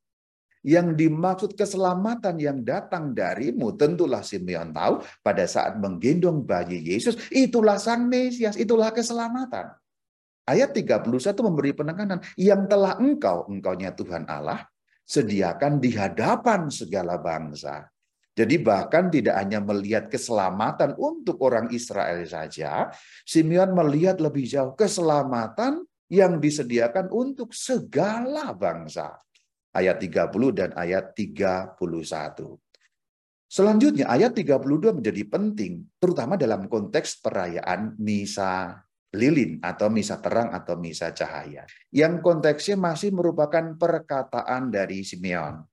yang 0.67 0.99
dimaksud 0.99 1.55
keselamatan 1.55 2.43
yang 2.43 2.67
datang 2.67 3.15
darimu 3.15 3.79
tentulah 3.79 4.27
Simeon 4.27 4.75
tahu 4.75 4.99
pada 5.23 5.47
saat 5.47 5.79
menggendong 5.79 6.43
bayi 6.43 6.83
Yesus 6.83 7.15
itulah 7.31 7.79
sang 7.79 8.11
Mesias 8.11 8.59
itulah 8.59 8.91
keselamatan 8.91 9.71
ayat 10.51 10.75
31 10.75 11.07
memberi 11.47 11.71
penekanan 11.71 12.19
yang 12.35 12.67
telah 12.67 12.99
engkau 12.99 13.47
engkaunya 13.47 13.95
Tuhan 13.95 14.27
Allah 14.27 14.67
sediakan 15.07 15.79
di 15.79 15.95
hadapan 15.95 16.67
segala 16.67 17.19
bangsa. 17.23 17.87
Jadi 18.37 18.61
bahkan 18.61 19.09
tidak 19.09 19.33
hanya 19.41 19.65
melihat 19.65 20.13
keselamatan 20.13 20.93
untuk 21.01 21.41
orang 21.41 21.73
Israel 21.73 22.21
saja, 22.29 22.93
Simeon 23.25 23.73
melihat 23.73 24.21
lebih 24.21 24.45
jauh 24.45 24.77
keselamatan 24.77 25.89
yang 26.13 26.37
disediakan 26.37 27.09
untuk 27.09 27.57
segala 27.57 28.53
bangsa. 28.53 29.17
Ayat 29.77 30.01
30 30.01 30.33
dan 30.57 30.71
ayat 30.73 31.13
31. 31.13 31.77
Selanjutnya 33.47 34.09
ayat 34.09 34.33
32 34.33 34.97
menjadi 34.97 35.23
penting, 35.29 35.85
terutama 36.01 36.41
dalam 36.41 36.65
konteks 36.65 37.21
perayaan 37.21 37.95
Misa 38.01 38.87
lilin 39.17 39.57
atau 39.65 39.89
misa 39.89 40.21
terang 40.21 40.53
atau 40.53 40.77
misa 40.77 41.11
cahaya. 41.17 41.65
Yang 41.89 42.21
konteksnya 42.21 42.77
masih 42.77 43.11
merupakan 43.17 43.77
perkataan 43.79 44.69
dari 44.69 45.01
Simeon. 45.07 45.65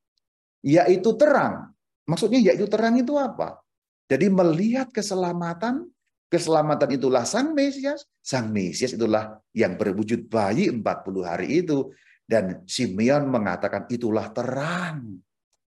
Yaitu 0.63 1.19
terang. 1.19 1.75
Maksudnya 2.07 2.39
yaitu 2.39 2.71
terang 2.71 2.95
itu 2.95 3.19
apa? 3.19 3.59
Jadi 4.07 4.31
melihat 4.31 4.91
keselamatan, 4.91 5.87
keselamatan 6.31 6.89
itulah 6.95 7.27
Sang 7.27 7.51
Mesias, 7.51 8.07
Sang 8.23 8.51
Mesias 8.51 8.95
itulah 8.95 9.39
yang 9.51 9.75
berwujud 9.75 10.31
bayi 10.31 10.71
40 10.71 10.83
hari 11.23 11.63
itu. 11.63 11.91
Dan 12.23 12.63
Simeon 12.63 13.27
mengatakan 13.27 13.87
itulah 13.91 14.31
terang. 14.31 15.19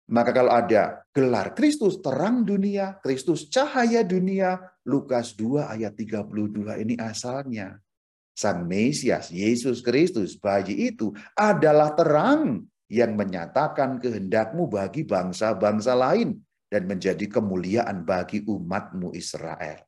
Maka 0.07 0.31
kalau 0.31 0.55
ada 0.55 1.03
gelar 1.11 1.51
Kristus 1.51 1.99
terang 1.99 2.47
dunia, 2.47 2.95
Kristus 3.03 3.51
cahaya 3.51 4.07
dunia, 4.07 4.55
Lukas 4.87 5.35
2 5.35 5.67
ayat 5.67 5.99
32 5.99 6.79
ini 6.79 6.95
asalnya. 6.95 7.75
Sang 8.37 8.69
Mesias, 8.69 9.33
Yesus 9.33 9.81
Kristus, 9.81 10.37
bayi 10.37 10.93
itu 10.93 11.09
adalah 11.33 11.97
terang 11.97 12.69
yang 12.87 13.17
menyatakan 13.17 13.97
kehendakmu 13.97 14.69
bagi 14.69 15.03
bangsa-bangsa 15.03 15.97
lain 15.97 16.37
dan 16.69 16.85
menjadi 16.87 17.27
kemuliaan 17.27 18.05
bagi 18.05 18.45
umatmu 18.45 19.11
Israel. 19.17 19.86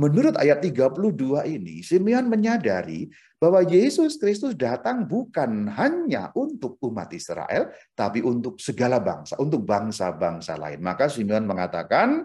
Menurut 0.00 0.32
ayat 0.40 0.64
32 0.64 1.44
ini, 1.44 1.84
Simeon 1.84 2.24
menyadari 2.24 3.12
bahwa 3.36 3.60
Yesus 3.60 4.16
Kristus 4.16 4.56
datang 4.56 5.04
bukan 5.04 5.68
hanya 5.76 6.32
untuk 6.32 6.80
umat 6.80 7.12
Israel, 7.12 7.68
tapi 7.92 8.24
untuk 8.24 8.56
segala 8.56 8.96
bangsa, 8.96 9.36
untuk 9.36 9.60
bangsa-bangsa 9.68 10.56
lain. 10.56 10.80
Maka 10.80 11.12
Simeon 11.12 11.44
mengatakan, 11.44 12.24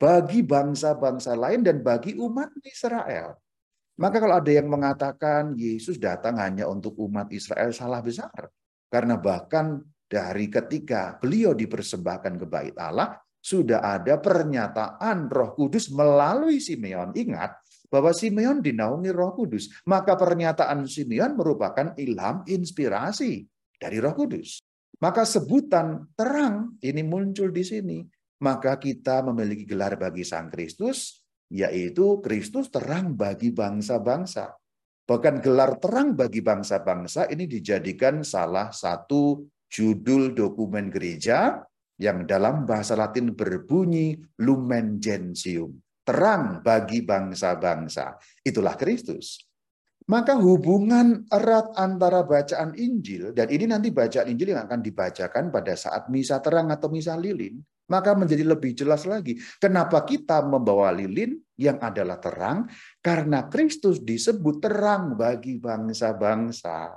bagi 0.00 0.40
bangsa-bangsa 0.40 1.36
lain 1.36 1.60
dan 1.60 1.84
bagi 1.84 2.16
umat 2.16 2.56
Israel. 2.64 3.36
Maka 4.00 4.16
kalau 4.16 4.40
ada 4.40 4.48
yang 4.48 4.72
mengatakan 4.72 5.52
Yesus 5.60 6.00
datang 6.00 6.40
hanya 6.40 6.64
untuk 6.72 6.96
umat 7.04 7.28
Israel, 7.36 7.68
salah 7.76 8.00
besar. 8.00 8.48
Karena 8.88 9.20
bahkan 9.20 9.84
dari 10.08 10.48
ketika 10.48 11.20
beliau 11.20 11.52
dipersembahkan 11.52 12.40
ke 12.40 12.46
bait 12.48 12.72
Allah, 12.80 13.20
sudah 13.40 13.80
ada 13.80 14.20
pernyataan 14.20 15.32
Roh 15.32 15.56
Kudus 15.56 15.88
melalui 15.90 16.60
Simeon. 16.60 17.16
Ingat 17.16 17.56
bahwa 17.90 18.14
Simeon 18.14 18.62
dinaungi 18.62 19.10
Roh 19.10 19.34
Kudus, 19.34 19.82
maka 19.88 20.14
pernyataan 20.14 20.86
Simeon 20.86 21.34
merupakan 21.34 21.96
ilham 21.98 22.46
inspirasi 22.46 23.42
dari 23.80 23.98
Roh 23.98 24.14
Kudus. 24.14 24.62
Maka 25.00 25.24
sebutan 25.24 26.12
terang 26.12 26.76
ini 26.84 27.00
muncul 27.00 27.48
di 27.50 27.64
sini. 27.64 27.98
Maka 28.40 28.80
kita 28.80 29.20
memiliki 29.24 29.68
gelar 29.68 30.00
bagi 30.00 30.24
Sang 30.24 30.48
Kristus, 30.48 31.20
yaitu 31.52 32.24
Kristus 32.24 32.72
terang 32.72 33.12
bagi 33.12 33.52
bangsa-bangsa. 33.52 34.56
Bahkan 35.04 35.44
gelar 35.44 35.76
terang 35.76 36.16
bagi 36.16 36.40
bangsa-bangsa 36.40 37.28
ini 37.28 37.44
dijadikan 37.44 38.22
salah 38.22 38.72
satu 38.72 39.44
judul 39.66 40.32
dokumen 40.32 40.88
gereja 40.88 41.58
yang 42.00 42.24
dalam 42.24 42.64
bahasa 42.64 42.96
Latin 42.96 43.36
berbunyi 43.36 44.16
lumen 44.40 44.96
gentium, 44.96 45.76
terang 46.00 46.64
bagi 46.64 47.04
bangsa-bangsa. 47.04 48.16
Itulah 48.40 48.72
Kristus. 48.80 49.44
Maka 50.08 50.34
hubungan 50.34 51.28
erat 51.30 51.76
antara 51.76 52.26
bacaan 52.26 52.74
Injil 52.74 53.30
dan 53.30 53.46
ini 53.46 53.68
nanti 53.68 53.94
bacaan 53.94 54.26
Injil 54.26 54.56
yang 54.56 54.66
akan 54.66 54.80
dibacakan 54.82 55.54
pada 55.54 55.76
saat 55.78 56.10
misa 56.10 56.42
terang 56.42 56.72
atau 56.72 56.90
misa 56.90 57.14
lilin, 57.14 57.62
maka 57.86 58.16
menjadi 58.18 58.42
lebih 58.42 58.74
jelas 58.74 59.06
lagi. 59.06 59.38
Kenapa 59.62 60.02
kita 60.02 60.42
membawa 60.42 60.90
lilin 60.90 61.38
yang 61.54 61.78
adalah 61.78 62.18
terang? 62.18 62.66
Karena 62.98 63.46
Kristus 63.46 64.02
disebut 64.02 64.58
terang 64.58 65.14
bagi 65.14 65.62
bangsa-bangsa. 65.62 66.90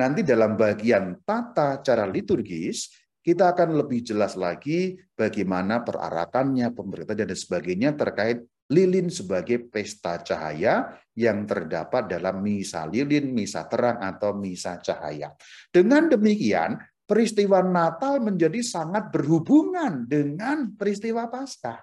Nanti 0.00 0.24
dalam 0.26 0.58
bagian 0.58 1.22
tata 1.22 1.78
cara 1.84 2.08
liturgis, 2.08 3.09
kita 3.20 3.52
akan 3.52 3.76
lebih 3.76 4.00
jelas 4.00 4.32
lagi 4.34 4.96
bagaimana 5.12 5.84
perarakannya, 5.84 6.72
pemberitaan 6.72 7.28
dan 7.28 7.36
sebagainya 7.36 7.92
terkait 7.92 8.40
lilin 8.70 9.10
sebagai 9.10 9.66
pesta 9.68 10.22
cahaya 10.22 10.94
yang 11.18 11.44
terdapat 11.44 12.06
dalam 12.06 12.40
misa 12.40 12.86
lilin, 12.86 13.34
misa 13.34 13.66
terang, 13.66 14.00
atau 14.00 14.32
misa 14.32 14.78
cahaya. 14.80 15.34
Dengan 15.68 16.08
demikian, 16.08 16.78
peristiwa 17.04 17.60
Natal 17.60 18.22
menjadi 18.22 18.62
sangat 18.62 19.10
berhubungan 19.10 20.06
dengan 20.06 20.72
peristiwa 20.78 21.26
Paskah. 21.26 21.82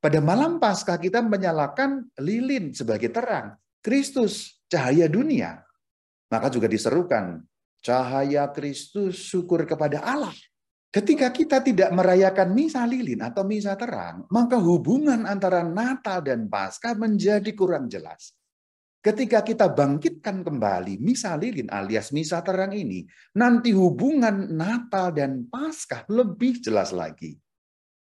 Pada 0.00 0.18
malam 0.24 0.56
Paskah 0.56 0.96
kita 0.96 1.20
menyalakan 1.20 2.08
lilin 2.18 2.72
sebagai 2.72 3.12
terang. 3.12 3.54
Kristus, 3.84 4.58
cahaya 4.66 5.06
dunia. 5.06 5.62
Maka 6.32 6.48
juga 6.50 6.66
diserukan, 6.66 7.44
cahaya 7.84 8.48
Kristus 8.50 9.28
syukur 9.28 9.68
kepada 9.68 10.02
Allah. 10.02 10.34
Ketika 10.98 11.30
kita 11.30 11.62
tidak 11.62 11.94
merayakan 11.94 12.58
misa 12.58 12.82
lilin 12.82 13.22
atau 13.22 13.46
misa 13.46 13.78
terang, 13.78 14.26
maka 14.34 14.58
hubungan 14.58 15.30
antara 15.30 15.62
Natal 15.62 16.26
dan 16.26 16.50
Paskah 16.50 16.98
menjadi 16.98 17.54
kurang 17.54 17.86
jelas. 17.86 18.34
Ketika 18.98 19.46
kita 19.46 19.70
bangkitkan 19.70 20.42
kembali 20.42 20.98
misa 20.98 21.38
lilin 21.38 21.70
alias 21.70 22.10
misa 22.10 22.42
terang 22.42 22.74
ini, 22.74 23.06
nanti 23.38 23.70
hubungan 23.70 24.50
Natal 24.50 25.14
dan 25.14 25.46
Paskah 25.46 26.02
lebih 26.10 26.58
jelas 26.66 26.90
lagi. 26.90 27.38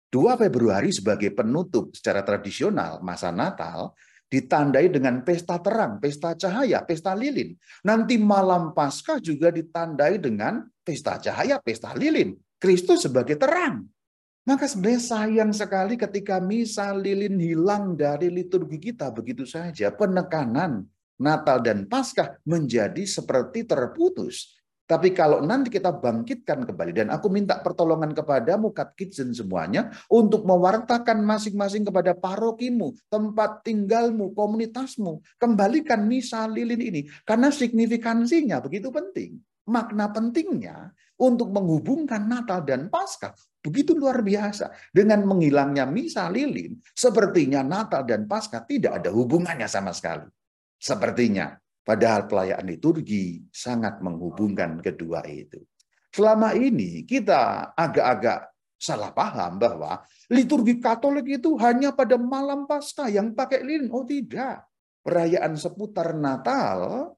2 0.10 0.33
Februari 0.41 0.89
sebagai 0.89 1.38
penutup 1.38 1.93
secara 1.93 2.25
tradisional 2.25 3.05
masa 3.05 3.29
Natal 3.29 3.93
ditandai 4.25 4.89
dengan 4.89 5.21
pesta 5.21 5.62
terang, 5.62 6.01
pesta 6.01 6.33
cahaya, 6.33 6.81
pesta 6.81 7.13
lilin. 7.13 7.53
Nanti 7.86 8.17
malam 8.17 8.73
Paskah 8.73 9.21
juga 9.21 9.53
ditandai 9.53 10.17
dengan 10.17 10.65
pesta 10.81 11.21
cahaya, 11.21 11.62
pesta 11.62 11.93
lilin. 11.93 12.33
Kristus 12.57 13.05
sebagai 13.05 13.37
terang. 13.37 13.85
Maka 14.47 14.63
sebenarnya 14.63 15.03
sayang 15.03 15.51
sekali 15.51 15.99
ketika 15.99 16.39
misa 16.39 16.95
lilin 16.95 17.35
hilang 17.35 17.99
dari 17.99 18.31
liturgi 18.31 18.79
kita 18.79 19.11
begitu 19.11 19.43
saja. 19.43 19.91
Penekanan 19.91 20.87
Natal 21.19 21.59
dan 21.59 21.83
Paskah 21.89 22.39
menjadi 22.47 23.03
seperti 23.03 23.67
terputus. 23.67 24.57
Tapi 24.87 25.11
kalau 25.11 25.43
nanti 25.43 25.67
kita 25.67 25.91
bangkitkan 25.91 26.63
kembali, 26.63 26.95
dan 26.95 27.11
aku 27.11 27.27
minta 27.27 27.59
pertolongan 27.59 28.15
kepadamu, 28.15 28.71
Kitchen 28.95 29.35
semuanya, 29.35 29.91
untuk 30.07 30.47
mewartakan 30.47 31.27
masing-masing 31.27 31.83
kepada 31.83 32.15
parokimu, 32.15 32.95
tempat 33.11 33.67
tinggalmu, 33.67 34.31
komunitasmu. 34.31 35.19
Kembalikan 35.35 36.07
misa 36.07 36.47
lilin 36.47 36.79
ini, 36.79 37.01
karena 37.27 37.51
signifikansinya 37.51 38.63
begitu 38.63 38.87
penting. 38.87 39.43
Makna 39.67 40.08
pentingnya 40.15 40.95
untuk 41.19 41.51
menghubungkan 41.51 42.23
Natal 42.23 42.63
dan 42.63 42.88
Paskah 42.88 43.36
begitu 43.60 43.97
luar 43.99 44.23
biasa. 44.23 44.71
Dengan 44.95 45.27
menghilangnya 45.27 45.84
misa 45.84 46.32
lilin, 46.32 46.80
sepertinya 46.95 47.60
Natal 47.65 48.08
dan 48.08 48.23
Paskah 48.23 48.63
tidak 48.63 49.03
ada 49.03 49.12
hubungannya 49.12 49.67
sama 49.67 49.91
sekali. 49.91 50.23
Sepertinya, 50.80 51.51
padahal 51.84 52.32
pelayanan 52.32 52.69
liturgi 52.69 53.43
sangat 53.51 53.99
menghubungkan 53.99 54.80
kedua 54.80 55.25
itu. 55.27 55.60
Selama 56.13 56.56
ini 56.56 57.03
kita 57.03 57.73
agak-agak 57.75 58.56
salah 58.77 59.12
paham 59.12 59.58
bahwa 59.58 60.06
liturgi 60.30 60.77
Katolik 60.77 61.41
itu 61.41 61.58
hanya 61.60 61.91
pada 61.91 62.15
malam 62.15 62.69
Paskah 62.69 63.10
yang 63.10 63.34
pakai 63.34 63.65
lilin. 63.65 63.89
Oh 63.91 64.06
tidak. 64.06 64.63
Perayaan 65.01 65.56
seputar 65.56 66.13
Natal 66.13 67.12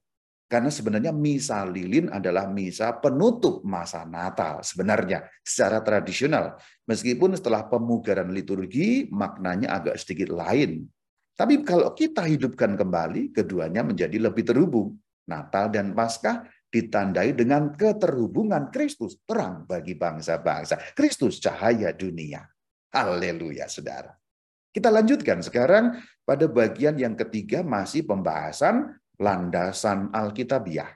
karena 0.50 0.66
sebenarnya 0.66 1.14
misa 1.14 1.62
lilin 1.62 2.10
adalah 2.10 2.50
misa 2.50 2.90
penutup 2.98 3.62
masa 3.62 4.02
Natal 4.02 4.66
sebenarnya 4.66 5.22
secara 5.46 5.78
tradisional. 5.78 6.58
Meskipun 6.90 7.38
setelah 7.38 7.70
pemugaran 7.70 8.34
liturgi 8.34 9.06
maknanya 9.14 9.78
agak 9.78 10.02
sedikit 10.02 10.34
lain. 10.34 10.90
Tapi 11.38 11.62
kalau 11.62 11.94
kita 11.94 12.26
hidupkan 12.26 12.74
kembali, 12.74 13.30
keduanya 13.30 13.86
menjadi 13.86 14.18
lebih 14.18 14.42
terhubung. 14.42 14.98
Natal 15.30 15.70
dan 15.70 15.94
Paskah 15.94 16.42
ditandai 16.66 17.30
dengan 17.38 17.70
keterhubungan 17.70 18.74
Kristus 18.74 19.22
terang 19.22 19.62
bagi 19.70 19.94
bangsa-bangsa. 19.94 20.98
Kristus 20.98 21.38
cahaya 21.38 21.94
dunia. 21.94 22.42
Haleluya, 22.90 23.70
saudara. 23.70 24.10
Kita 24.74 24.90
lanjutkan 24.90 25.46
sekarang 25.46 26.02
pada 26.26 26.50
bagian 26.50 26.98
yang 26.98 27.14
ketiga 27.14 27.62
masih 27.62 28.02
pembahasan 28.02 28.99
landasan 29.20 30.08
Alkitabiah. 30.10 30.90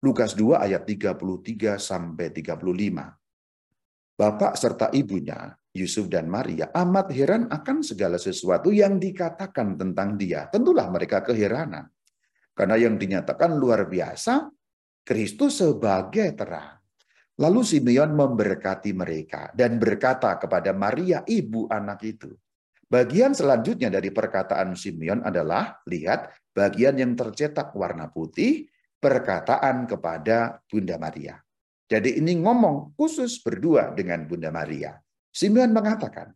Lukas 0.00 0.32
2 0.32 0.56
ayat 0.56 0.88
33 0.88 1.76
sampai 1.76 2.32
35. 2.32 4.16
Bapak 4.16 4.56
serta 4.56 4.88
ibunya, 4.96 5.52
Yusuf 5.76 6.08
dan 6.08 6.32
Maria, 6.32 6.72
amat 6.72 7.12
heran 7.12 7.52
akan 7.52 7.84
segala 7.84 8.16
sesuatu 8.16 8.72
yang 8.72 8.96
dikatakan 8.96 9.76
tentang 9.76 10.16
dia. 10.16 10.48
Tentulah 10.48 10.88
mereka 10.88 11.20
keheranan. 11.20 11.84
Karena 12.56 12.80
yang 12.80 12.96
dinyatakan 12.96 13.52
luar 13.60 13.84
biasa, 13.84 14.48
Kristus 15.04 15.60
sebagai 15.60 16.32
terang. 16.32 16.80
Lalu 17.36 17.60
Simeon 17.60 18.16
memberkati 18.16 18.96
mereka 18.96 19.52
dan 19.52 19.76
berkata 19.76 20.40
kepada 20.40 20.72
Maria, 20.72 21.20
ibu 21.28 21.68
anak 21.68 22.00
itu, 22.08 22.32
Bagian 22.86 23.34
selanjutnya 23.34 23.90
dari 23.90 24.14
perkataan 24.14 24.78
Simeon 24.78 25.26
adalah 25.26 25.82
lihat 25.90 26.30
bagian 26.54 26.94
yang 27.02 27.18
tercetak 27.18 27.74
warna 27.74 28.06
putih, 28.06 28.70
perkataan 29.02 29.90
kepada 29.90 30.62
Bunda 30.70 30.94
Maria. 30.94 31.34
Jadi 31.86 32.22
ini 32.22 32.38
ngomong 32.38 32.94
khusus 32.94 33.42
berdua 33.42 33.90
dengan 33.90 34.26
Bunda 34.30 34.54
Maria. 34.54 34.94
Simeon 35.34 35.74
mengatakan, 35.74 36.30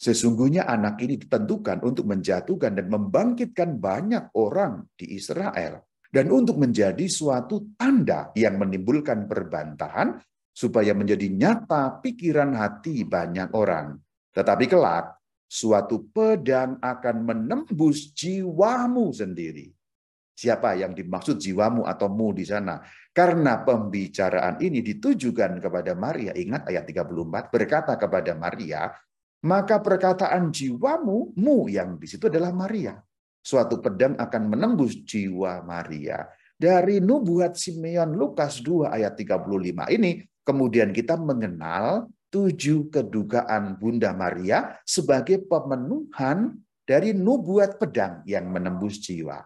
sesungguhnya 0.00 0.64
anak 0.64 0.96
ini 1.04 1.20
ditentukan 1.20 1.84
untuk 1.84 2.08
menjatuhkan 2.08 2.72
dan 2.72 2.88
membangkitkan 2.88 3.76
banyak 3.76 4.32
orang 4.32 4.88
di 4.96 5.16
Israel 5.16 5.84
dan 6.08 6.28
untuk 6.28 6.60
menjadi 6.60 7.04
suatu 7.08 7.72
tanda 7.76 8.32
yang 8.36 8.60
menimbulkan 8.60 9.28
perbantahan 9.28 10.16
supaya 10.52 10.92
menjadi 10.92 11.28
nyata 11.32 12.00
pikiran 12.04 12.52
hati 12.56 13.04
banyak 13.08 13.52
orang. 13.56 13.96
Tetapi 14.32 14.64
kelak 14.68 15.21
suatu 15.52 16.08
pedang 16.08 16.80
akan 16.80 17.16
menembus 17.28 18.16
jiwamu 18.16 19.12
sendiri. 19.12 19.68
Siapa 20.32 20.80
yang 20.80 20.96
dimaksud 20.96 21.36
jiwamu 21.36 21.84
atau 21.84 22.08
mu 22.08 22.32
di 22.32 22.48
sana? 22.48 22.80
Karena 23.12 23.60
pembicaraan 23.60 24.56
ini 24.64 24.80
ditujukan 24.80 25.60
kepada 25.60 25.92
Maria. 25.92 26.32
Ingat 26.32 26.72
ayat 26.72 26.88
34 26.88 27.52
berkata 27.52 28.00
kepada 28.00 28.32
Maria, 28.32 28.88
maka 29.44 29.76
perkataan 29.84 30.48
jiwamu, 30.48 31.36
mu 31.36 31.68
yang 31.68 32.00
di 32.00 32.08
situ 32.08 32.32
adalah 32.32 32.56
Maria. 32.56 32.96
Suatu 33.44 33.76
pedang 33.84 34.16
akan 34.16 34.42
menembus 34.48 35.04
jiwa 35.04 35.60
Maria. 35.68 36.24
Dari 36.56 37.02
nubuat 37.02 37.58
Simeon 37.60 38.16
Lukas 38.16 38.64
2 38.64 38.88
ayat 38.88 39.18
35 39.20 39.92
ini, 39.92 40.24
kemudian 40.46 40.96
kita 40.96 41.20
mengenal 41.20 42.08
tujuh 42.32 42.88
kedugaan 42.88 43.76
Bunda 43.76 44.16
Maria 44.16 44.80
sebagai 44.88 45.44
pemenuhan 45.44 46.56
dari 46.82 47.12
nubuat 47.12 47.76
pedang 47.76 48.24
yang 48.24 48.48
menembus 48.48 48.98
jiwa. 49.04 49.44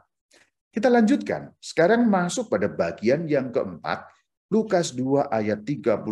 Kita 0.70 0.86
lanjutkan. 0.86 1.50
Sekarang 1.58 2.06
masuk 2.06 2.46
pada 2.52 2.70
bagian 2.70 3.26
yang 3.26 3.50
keempat, 3.50 4.06
Lukas 4.52 4.94
2 4.94 5.26
ayat 5.26 5.66
36 5.66 6.06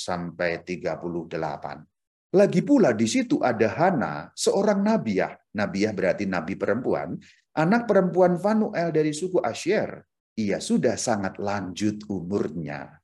sampai 0.00 0.64
38. 0.64 1.84
Lagi 2.28 2.60
pula 2.60 2.92
di 2.92 3.08
situ 3.08 3.40
ada 3.40 3.68
Hana, 3.72 4.30
seorang 4.32 4.80
nabiah. 4.84 5.36
Nabiah 5.56 5.92
berarti 5.92 6.28
nabi 6.28 6.54
perempuan, 6.54 7.16
anak 7.56 7.88
perempuan 7.88 8.36
Fanuel 8.36 8.92
dari 8.92 9.12
suku 9.12 9.40
Asher. 9.40 10.04
Ia 10.38 10.62
sudah 10.62 10.94
sangat 10.94 11.42
lanjut 11.42 12.06
umurnya. 12.06 12.97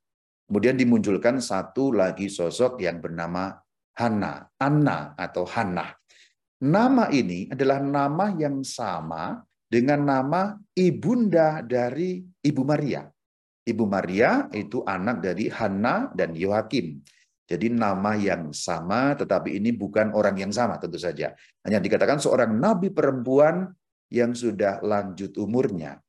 Kemudian 0.45 0.77
dimunculkan 0.77 1.41
satu 1.41 1.95
lagi 1.95 2.29
sosok 2.29 2.81
yang 2.85 3.01
bernama 3.01 3.57
Hana, 3.97 4.45
Anna 4.61 5.17
atau 5.17 5.49
Hannah. 5.49 5.97
Nama 6.65 7.09
ini 7.13 7.49
adalah 7.49 7.81
nama 7.81 8.33
yang 8.37 8.61
sama 8.65 9.41
dengan 9.65 10.05
nama 10.05 10.55
ibunda 10.77 11.65
dari 11.65 12.21
Ibu 12.23 12.63
Maria. 12.63 13.09
Ibu 13.65 13.85
Maria 13.89 14.47
itu 14.53 14.85
anak 14.85 15.25
dari 15.25 15.49
Hana 15.49 16.13
dan 16.13 16.37
Yohakim. 16.37 17.01
Jadi 17.45 17.69
nama 17.73 18.17
yang 18.17 18.53
sama 18.57 19.13
tetapi 19.17 19.57
ini 19.57 19.73
bukan 19.73 20.13
orang 20.17 20.37
yang 20.41 20.53
sama 20.53 20.81
tentu 20.81 20.97
saja. 20.97 21.33
Hanya 21.65 21.81
dikatakan 21.81 22.21
seorang 22.21 22.57
nabi 22.57 22.93
perempuan 22.93 23.69
yang 24.09 24.33
sudah 24.33 24.81
lanjut 24.81 25.37
umurnya. 25.37 26.01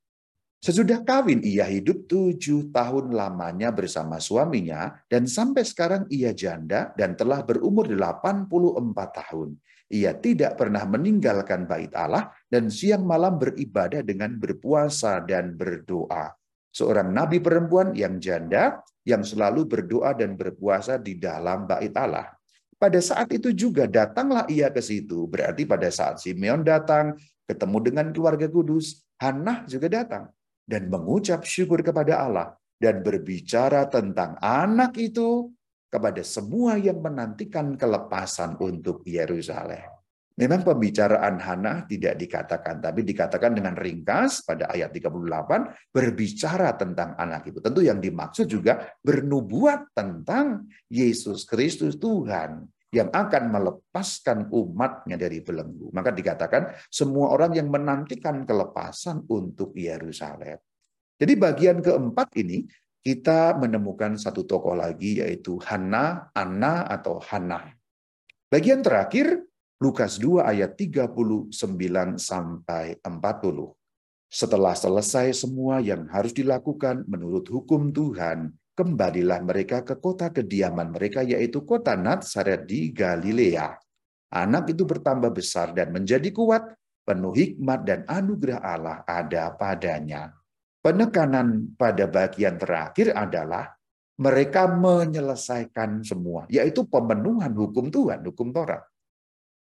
Sesudah 0.65 1.05
kawin, 1.05 1.45
ia 1.45 1.69
hidup 1.69 2.09
tujuh 2.09 2.73
tahun 2.73 3.13
lamanya 3.13 3.69
bersama 3.69 4.17
suaminya, 4.17 4.97
dan 5.05 5.29
sampai 5.29 5.61
sekarang 5.61 6.09
ia 6.09 6.33
janda 6.33 6.89
dan 6.97 7.13
telah 7.13 7.45
berumur 7.45 7.85
84 7.85 8.49
tahun. 8.97 9.61
Ia 9.93 10.17
tidak 10.17 10.57
pernah 10.57 10.81
meninggalkan 10.89 11.69
bait 11.69 11.93
Allah 11.93 12.33
dan 12.49 12.73
siang 12.73 13.05
malam 13.05 13.37
beribadah 13.37 14.01
dengan 14.01 14.41
berpuasa 14.41 15.21
dan 15.21 15.53
berdoa. 15.53 16.33
Seorang 16.73 17.13
nabi 17.13 17.37
perempuan 17.37 17.93
yang 17.93 18.17
janda 18.17 18.81
yang 19.05 19.21
selalu 19.21 19.69
berdoa 19.69 20.17
dan 20.17 20.33
berpuasa 20.33 20.97
di 20.97 21.21
dalam 21.21 21.69
bait 21.69 21.93
Allah. 21.93 22.33
Pada 22.73 22.97
saat 23.05 23.29
itu 23.29 23.53
juga 23.53 23.85
datanglah 23.85 24.49
ia 24.49 24.73
ke 24.73 24.81
situ. 24.81 25.29
Berarti 25.29 25.69
pada 25.69 25.93
saat 25.93 26.25
Simeon 26.25 26.65
datang, 26.65 27.13
ketemu 27.45 27.77
dengan 27.85 28.09
keluarga 28.09 28.49
kudus, 28.49 29.05
Hannah 29.21 29.61
juga 29.69 29.93
datang 29.93 30.34
dan 30.65 30.89
mengucap 30.89 31.45
syukur 31.45 31.85
kepada 31.85 32.25
Allah 32.25 32.47
dan 32.75 33.05
berbicara 33.05 33.87
tentang 33.87 34.35
anak 34.41 34.97
itu 34.99 35.53
kepada 35.87 36.19
semua 36.25 36.75
yang 36.75 36.99
menantikan 36.99 37.79
kelepasan 37.79 38.59
untuk 38.59 39.05
Yerusalem. 39.07 39.95
Memang 40.35 40.67
pembicaraan 40.67 41.39
Hana 41.39 41.87
tidak 41.87 42.19
dikatakan, 42.19 42.83
tapi 42.83 43.07
dikatakan 43.07 43.55
dengan 43.55 43.71
ringkas 43.71 44.43
pada 44.43 44.67
ayat 44.67 44.91
38, 44.91 45.95
berbicara 45.95 46.75
tentang 46.75 47.15
anak 47.15 47.47
itu. 47.47 47.63
Tentu 47.63 47.79
yang 47.79 48.03
dimaksud 48.03 48.43
juga 48.43 48.83
bernubuat 48.99 49.95
tentang 49.95 50.67
Yesus 50.91 51.47
Kristus 51.47 51.95
Tuhan 51.95 52.67
yang 52.93 53.09
akan 53.09 53.43
melepaskan 53.51 54.51
umatnya 54.53 55.17
dari 55.17 55.41
belenggu. 55.41 55.89
Maka 55.91 56.13
dikatakan 56.13 56.75
semua 56.87 57.33
orang 57.33 57.57
yang 57.57 57.67
menantikan 57.67 58.45
kelepasan 58.45 59.25
untuk 59.29 59.73
Yerusalem. 59.75 60.61
Jadi 61.15 61.33
bagian 61.39 61.79
keempat 61.79 62.35
ini 62.39 62.67
kita 63.05 63.55
menemukan 63.55 64.17
satu 64.17 64.43
tokoh 64.43 64.73
lagi 64.73 65.21
yaitu 65.21 65.61
Hana, 65.61 66.33
Anna 66.33 66.89
atau 66.89 67.21
Hana. 67.21 67.71
Bagian 68.49 68.81
terakhir 68.81 69.45
Lukas 69.77 70.17
2 70.17 70.41
ayat 70.41 70.73
39 70.79 71.51
sampai 72.17 72.97
40. 73.03 73.75
Setelah 74.31 74.73
selesai 74.73 75.45
semua 75.45 75.79
yang 75.79 76.09
harus 76.09 76.33
dilakukan 76.33 77.05
menurut 77.05 77.45
hukum 77.47 77.93
Tuhan, 77.93 78.51
kembalilah 78.75 79.39
mereka 79.41 79.81
ke 79.81 79.95
kota 79.97 80.29
kediaman 80.29 80.91
mereka, 80.91 81.23
yaitu 81.23 81.63
kota 81.63 81.95
Nazaret 81.95 82.67
di 82.67 82.91
Galilea. 82.91 83.73
Anak 84.35 84.75
itu 84.75 84.83
bertambah 84.83 85.31
besar 85.31 85.71
dan 85.71 85.95
menjadi 85.95 86.27
kuat, 86.35 86.75
penuh 87.07 87.31
hikmat 87.31 87.79
dan 87.87 87.99
anugerah 88.03 88.59
Allah 88.59 88.97
ada 89.07 89.55
padanya. 89.55 90.35
Penekanan 90.83 91.73
pada 91.79 92.05
bagian 92.05 92.59
terakhir 92.59 93.15
adalah 93.15 93.73
mereka 94.19 94.67
menyelesaikan 94.69 96.03
semua, 96.03 96.45
yaitu 96.51 96.83
pemenuhan 96.85 97.51
hukum 97.55 97.89
Tuhan, 97.89 98.21
hukum 98.27 98.51
Taurat. 98.51 98.83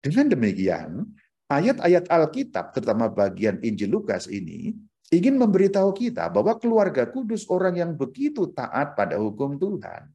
Dengan 0.01 0.33
demikian, 0.33 1.05
ayat-ayat 1.51 2.09
Alkitab, 2.09 2.73
terutama 2.73 3.11
bagian 3.11 3.61
Injil 3.61 3.91
Lukas 3.91 4.25
ini, 4.25 4.73
ingin 5.11 5.35
memberitahu 5.35 5.91
kita 5.91 6.31
bahwa 6.31 6.55
keluarga 6.55 7.03
kudus 7.05 7.43
orang 7.51 7.75
yang 7.75 7.91
begitu 7.93 8.47
taat 8.55 8.95
pada 8.95 9.19
hukum 9.19 9.59
Tuhan. 9.59 10.07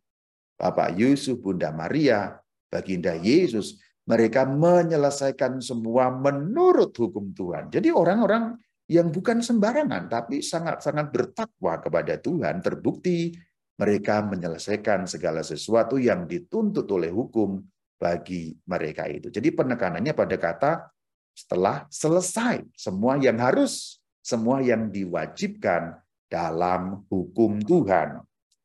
Bapak 0.56 0.96
Yusuf, 0.96 1.37
Bunda 1.44 1.68
Maria, 1.68 2.40
Baginda 2.72 3.12
Yesus, 3.12 3.76
mereka 4.09 4.48
menyelesaikan 4.48 5.61
semua 5.61 6.09
menurut 6.09 6.96
hukum 6.96 7.37
Tuhan. 7.37 7.68
Jadi 7.68 7.92
orang-orang 7.92 8.56
yang 8.88 9.12
bukan 9.12 9.44
sembarangan, 9.44 10.09
tapi 10.09 10.40
sangat-sangat 10.40 11.12
bertakwa 11.12 11.76
kepada 11.82 12.16
Tuhan, 12.16 12.64
terbukti 12.64 13.37
mereka 13.76 14.24
menyelesaikan 14.24 15.04
segala 15.04 15.44
sesuatu 15.44 16.00
yang 16.00 16.24
dituntut 16.24 16.88
oleh 16.88 17.12
hukum 17.12 17.61
bagi 18.00 18.56
mereka 18.64 19.04
itu. 19.11 19.28
Jadi 19.28 19.52
penekanannya 19.52 20.16
pada 20.16 20.37
kata 20.40 20.72
setelah 21.37 21.85
selesai 21.92 22.64
semua 22.72 23.20
yang 23.20 23.37
harus 23.37 24.00
semua 24.26 24.58
yang 24.58 24.90
diwajibkan 24.90 26.02
dalam 26.26 27.06
hukum 27.06 27.62
Tuhan. 27.62 28.18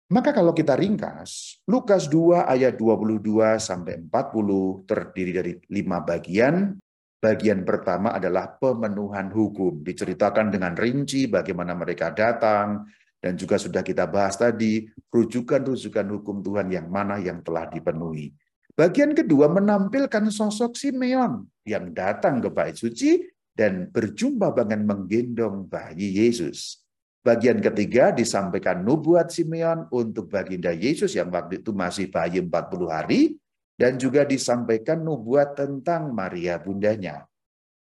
Maka 0.10 0.34
kalau 0.34 0.58
kita 0.58 0.74
ringkas, 0.74 1.62
Lukas 1.70 2.10
2 2.10 2.50
ayat 2.50 2.76
22 2.76 3.62
sampai 3.62 4.02
40 4.10 4.90
terdiri 4.90 5.32
dari 5.32 5.54
lima 5.70 6.02
bagian. 6.02 6.82
Bagian 7.22 7.62
pertama 7.62 8.18
adalah 8.18 8.58
pemenuhan 8.58 9.30
hukum. 9.30 9.86
Diceritakan 9.86 10.50
dengan 10.50 10.74
rinci 10.74 11.30
bagaimana 11.30 11.78
mereka 11.78 12.10
datang, 12.10 12.90
dan 13.22 13.38
juga 13.38 13.62
sudah 13.62 13.86
kita 13.86 14.10
bahas 14.10 14.36
tadi, 14.36 14.90
rujukan-rujukan 15.14 16.08
hukum 16.18 16.42
Tuhan 16.42 16.74
yang 16.74 16.90
mana 16.90 17.22
yang 17.22 17.46
telah 17.46 17.70
dipenuhi. 17.70 18.34
Bagian 18.74 19.14
kedua 19.14 19.46
menampilkan 19.48 20.34
sosok 20.34 20.74
Simeon 20.74 21.46
yang 21.64 21.94
datang 21.94 22.42
ke 22.42 22.50
bait 22.50 22.74
suci 22.74 23.31
dan 23.56 23.92
berjumpa 23.92 24.56
dengan 24.56 24.88
menggendong 24.88 25.68
bayi 25.68 26.24
Yesus. 26.24 26.82
Bagian 27.22 27.62
ketiga 27.62 28.10
disampaikan 28.10 28.82
nubuat 28.82 29.30
Simeon 29.30 29.86
untuk 29.94 30.34
baginda 30.34 30.74
Yesus 30.74 31.14
yang 31.14 31.30
waktu 31.30 31.62
itu 31.62 31.70
masih 31.70 32.10
bayi 32.10 32.42
40 32.42 32.90
hari 32.90 33.38
dan 33.78 34.02
juga 34.02 34.26
disampaikan 34.26 35.06
nubuat 35.06 35.54
tentang 35.54 36.10
Maria 36.18 36.58
bundanya. 36.58 37.30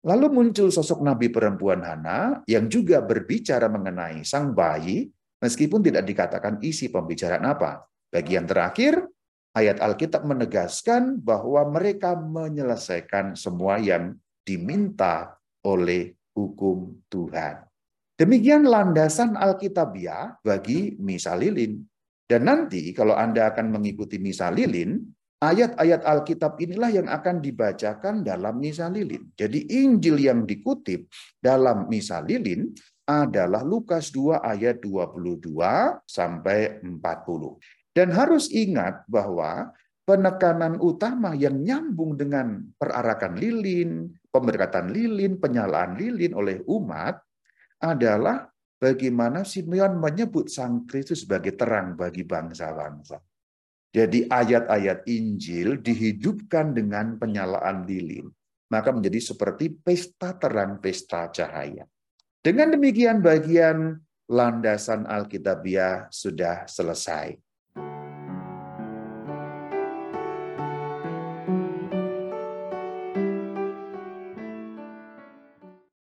Lalu 0.03 0.27
muncul 0.29 0.69
sosok 0.69 1.01
nabi 1.01 1.33
perempuan 1.33 1.81
Hana 1.81 2.43
yang 2.45 2.69
juga 2.69 3.01
berbicara 3.01 3.71
mengenai 3.71 4.21
sang 4.21 4.53
bayi 4.53 5.09
meskipun 5.41 5.79
tidak 5.79 6.03
dikatakan 6.05 6.61
isi 6.61 6.93
pembicaraan 6.93 7.47
apa. 7.47 7.87
Bagian 8.13 8.45
terakhir 8.45 9.01
ayat 9.57 9.81
Alkitab 9.81 10.27
menegaskan 10.29 11.17
bahwa 11.23 11.65
mereka 11.73 12.13
menyelesaikan 12.13 13.33
semua 13.33 13.81
yang 13.81 14.13
diminta 14.43 15.39
oleh 15.63 16.15
hukum 16.35 17.03
Tuhan. 17.07 17.63
Demikian 18.13 18.69
landasan 18.69 19.33
Alkitabiah 19.33 20.37
bagi 20.45 20.95
misa 21.01 21.33
lilin. 21.33 21.81
Dan 22.23 22.47
nanti 22.47 22.93
kalau 22.95 23.17
Anda 23.17 23.51
akan 23.51 23.73
mengikuti 23.73 24.21
misa 24.21 24.47
lilin, 24.53 25.01
ayat-ayat 25.43 26.07
Alkitab 26.07 26.55
inilah 26.61 26.93
yang 26.93 27.07
akan 27.11 27.43
dibacakan 27.43 28.23
dalam 28.23 28.61
misa 28.61 28.87
lilin. 28.87 29.27
Jadi 29.35 29.67
Injil 29.83 30.23
yang 30.23 30.47
dikutip 30.47 31.09
dalam 31.41 31.91
misa 31.91 32.23
lilin 32.23 32.71
adalah 33.03 33.67
Lukas 33.67 34.15
2 34.15 34.39
ayat 34.39 34.79
22 34.79 35.51
sampai 36.07 36.79
40. 36.79 36.95
Dan 37.91 38.09
harus 38.15 38.47
ingat 38.49 39.03
bahwa 39.05 39.75
penekanan 40.07 40.79
utama 40.79 41.35
yang 41.35 41.59
nyambung 41.59 42.15
dengan 42.15 42.63
perarakan 42.79 43.35
lilin, 43.35 44.07
pemberkatan 44.33 44.89
lilin, 44.89 45.37
penyalaan 45.37 45.93
lilin 45.93 46.33
oleh 46.33 46.65
umat 46.65 47.21
adalah 47.77 48.49
bagaimana 48.81 49.45
Simeon 49.45 50.01
menyebut 50.01 50.49
Sang 50.49 50.89
Kristus 50.89 51.29
sebagai 51.29 51.53
terang 51.53 51.93
bagi 51.93 52.25
bangsa-bangsa. 52.25 53.21
Jadi 53.93 54.25
ayat-ayat 54.25 55.05
Injil 55.05 55.77
dihidupkan 55.77 56.73
dengan 56.73 57.21
penyalaan 57.21 57.85
lilin. 57.85 58.25
Maka 58.73 58.89
menjadi 58.89 59.21
seperti 59.21 59.69
pesta 59.69 60.33
terang, 60.33 60.81
pesta 60.81 61.29
cahaya. 61.29 61.85
Dengan 62.41 62.73
demikian 62.73 63.21
bagian 63.21 64.01
landasan 64.25 65.05
Alkitabiah 65.05 66.09
sudah 66.09 66.65
selesai. 66.65 67.37